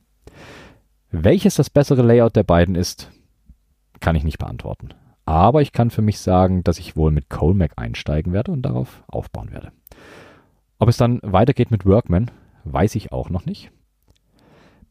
Welches 1.11 1.57
das 1.57 1.71
bessere 1.71 2.03
Layout 2.03 2.37
der 2.37 2.43
beiden 2.43 2.75
ist, 2.75 3.11
kann 4.01 4.17
ich 4.17 4.25
nicht 4.25 4.38
beantworten. 4.38 4.95
Aber 5.25 5.62
ich 5.62 5.73
kann 5.73 5.91
für 5.91 6.03
mich 6.03 6.19
sagen, 6.19 6.65
dass 6.65 6.79
ich 6.79 6.97
wohl 6.97 7.12
mit 7.12 7.31
Colmac 7.31 7.73
einsteigen 7.77 8.33
werde 8.33 8.51
und 8.51 8.62
darauf 8.62 9.05
aufbauen 9.07 9.53
werde. 9.53 9.73
Ob 10.79 10.88
es 10.88 10.97
dann 10.97 11.21
weitergeht 11.23 11.71
mit 11.71 11.87
Workman, 11.87 12.31
weiß 12.65 12.97
ich 12.97 13.12
auch 13.12 13.31
noch 13.31 13.47
nicht. 13.47 13.71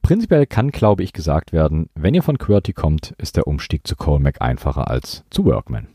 Prinzipiell 0.01 0.45
kann, 0.45 0.71
glaube 0.71 1.03
ich, 1.03 1.13
gesagt 1.13 1.51
werden, 1.51 1.89
wenn 1.95 2.13
ihr 2.13 2.23
von 2.23 2.37
QWERTY 2.37 2.73
kommt, 2.73 3.11
ist 3.17 3.35
der 3.35 3.45
Umstieg 3.45 3.85
zu 3.85 3.95
Colmac 3.95 4.41
einfacher 4.41 4.89
als 4.89 5.23
zu 5.29 5.45
Workman. 5.45 5.87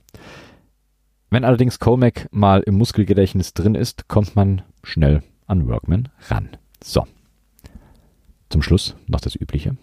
Wenn 1.30 1.44
allerdings 1.44 1.78
Colmac 1.78 2.28
mal 2.30 2.60
im 2.60 2.76
Muskelgedächtnis 2.76 3.52
drin 3.52 3.74
ist, 3.74 4.06
kommt 4.08 4.36
man 4.36 4.62
schnell 4.84 5.22
an 5.46 5.68
Workman 5.68 6.08
ran. 6.28 6.56
So. 6.82 7.06
Zum 8.48 8.62
Schluss 8.62 8.96
noch 9.06 9.20
das 9.20 9.34
Übliche. 9.34 9.76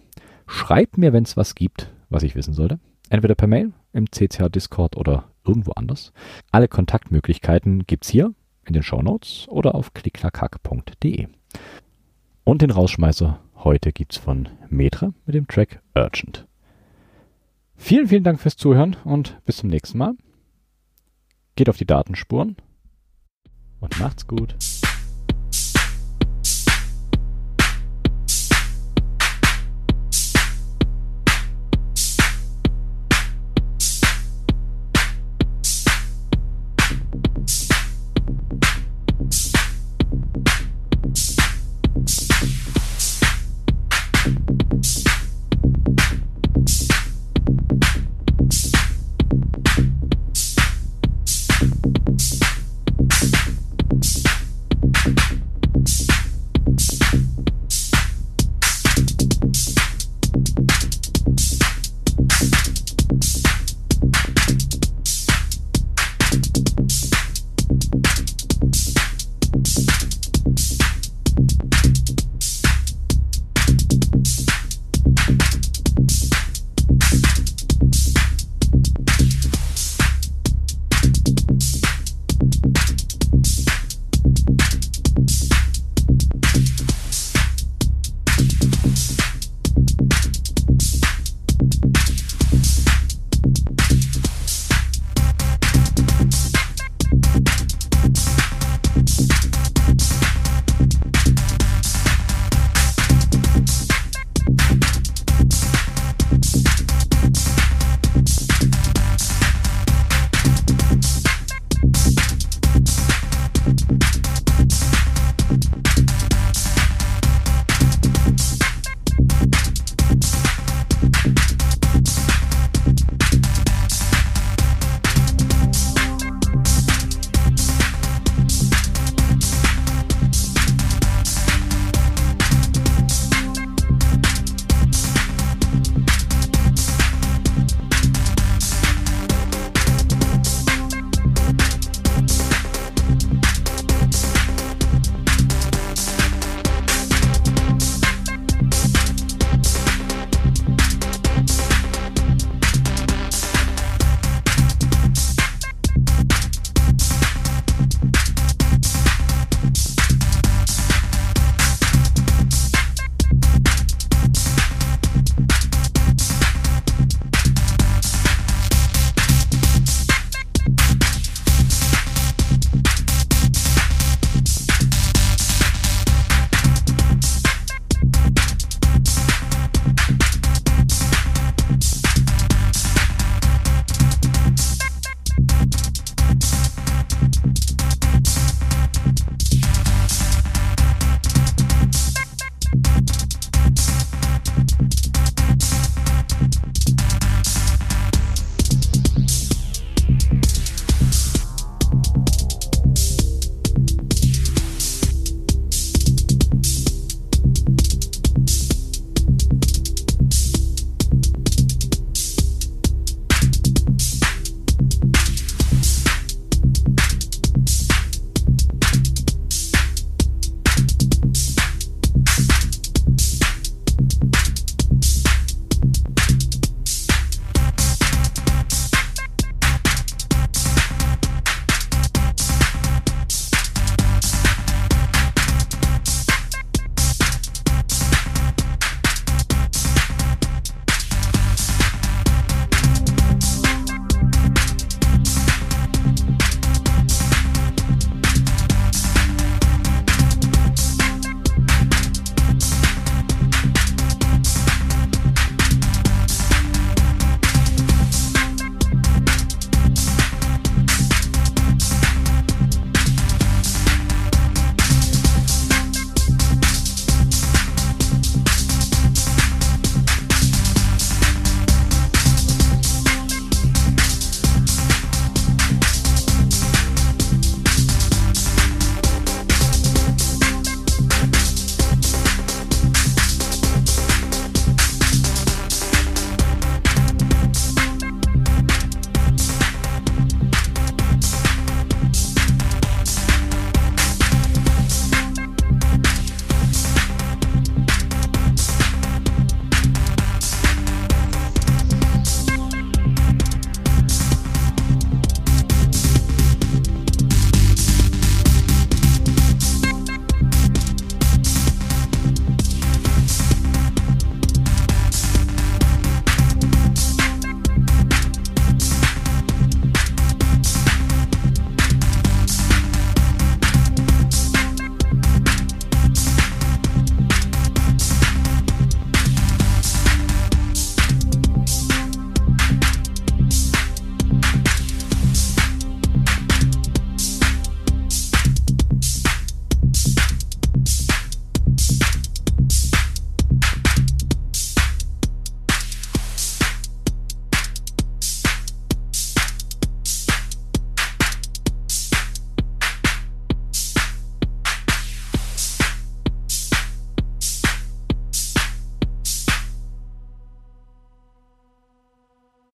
Schreibt 0.47 0.97
mir, 0.97 1.13
wenn 1.13 1.23
es 1.23 1.37
was 1.37 1.55
gibt, 1.55 1.91
was 2.09 2.23
ich 2.23 2.35
wissen 2.35 2.53
sollte. 2.53 2.79
Entweder 3.09 3.35
per 3.35 3.47
Mail, 3.47 3.73
im 3.91 4.11
CCH 4.11 4.49
Discord 4.49 4.97
oder 4.97 5.29
irgendwo 5.45 5.71
anders. 5.73 6.13
Alle 6.51 6.67
Kontaktmöglichkeiten 6.67 7.85
gibt's 7.85 8.09
hier 8.09 8.33
in 8.65 8.73
den 8.73 8.83
Shownotes 8.83 9.47
oder 9.49 9.75
auf 9.75 9.93
klicklackhack.de. 9.93 11.27
Und 12.43 12.61
den 12.61 12.71
Rausschmeißer 12.71 13.39
heute 13.55 13.91
gibt's 13.91 14.17
von 14.17 14.49
Metra 14.69 15.13
mit 15.25 15.35
dem 15.35 15.47
Track 15.47 15.81
Urgent. 15.95 16.47
Vielen, 17.75 18.07
vielen 18.07 18.23
Dank 18.23 18.39
fürs 18.39 18.57
Zuhören 18.57 18.95
und 19.03 19.39
bis 19.45 19.57
zum 19.57 19.69
nächsten 19.69 19.97
Mal. 19.97 20.13
Geht 21.55 21.69
auf 21.69 21.77
die 21.77 21.85
Datenspuren 21.85 22.55
und 23.79 23.99
macht's 23.99 24.27
gut. 24.27 24.55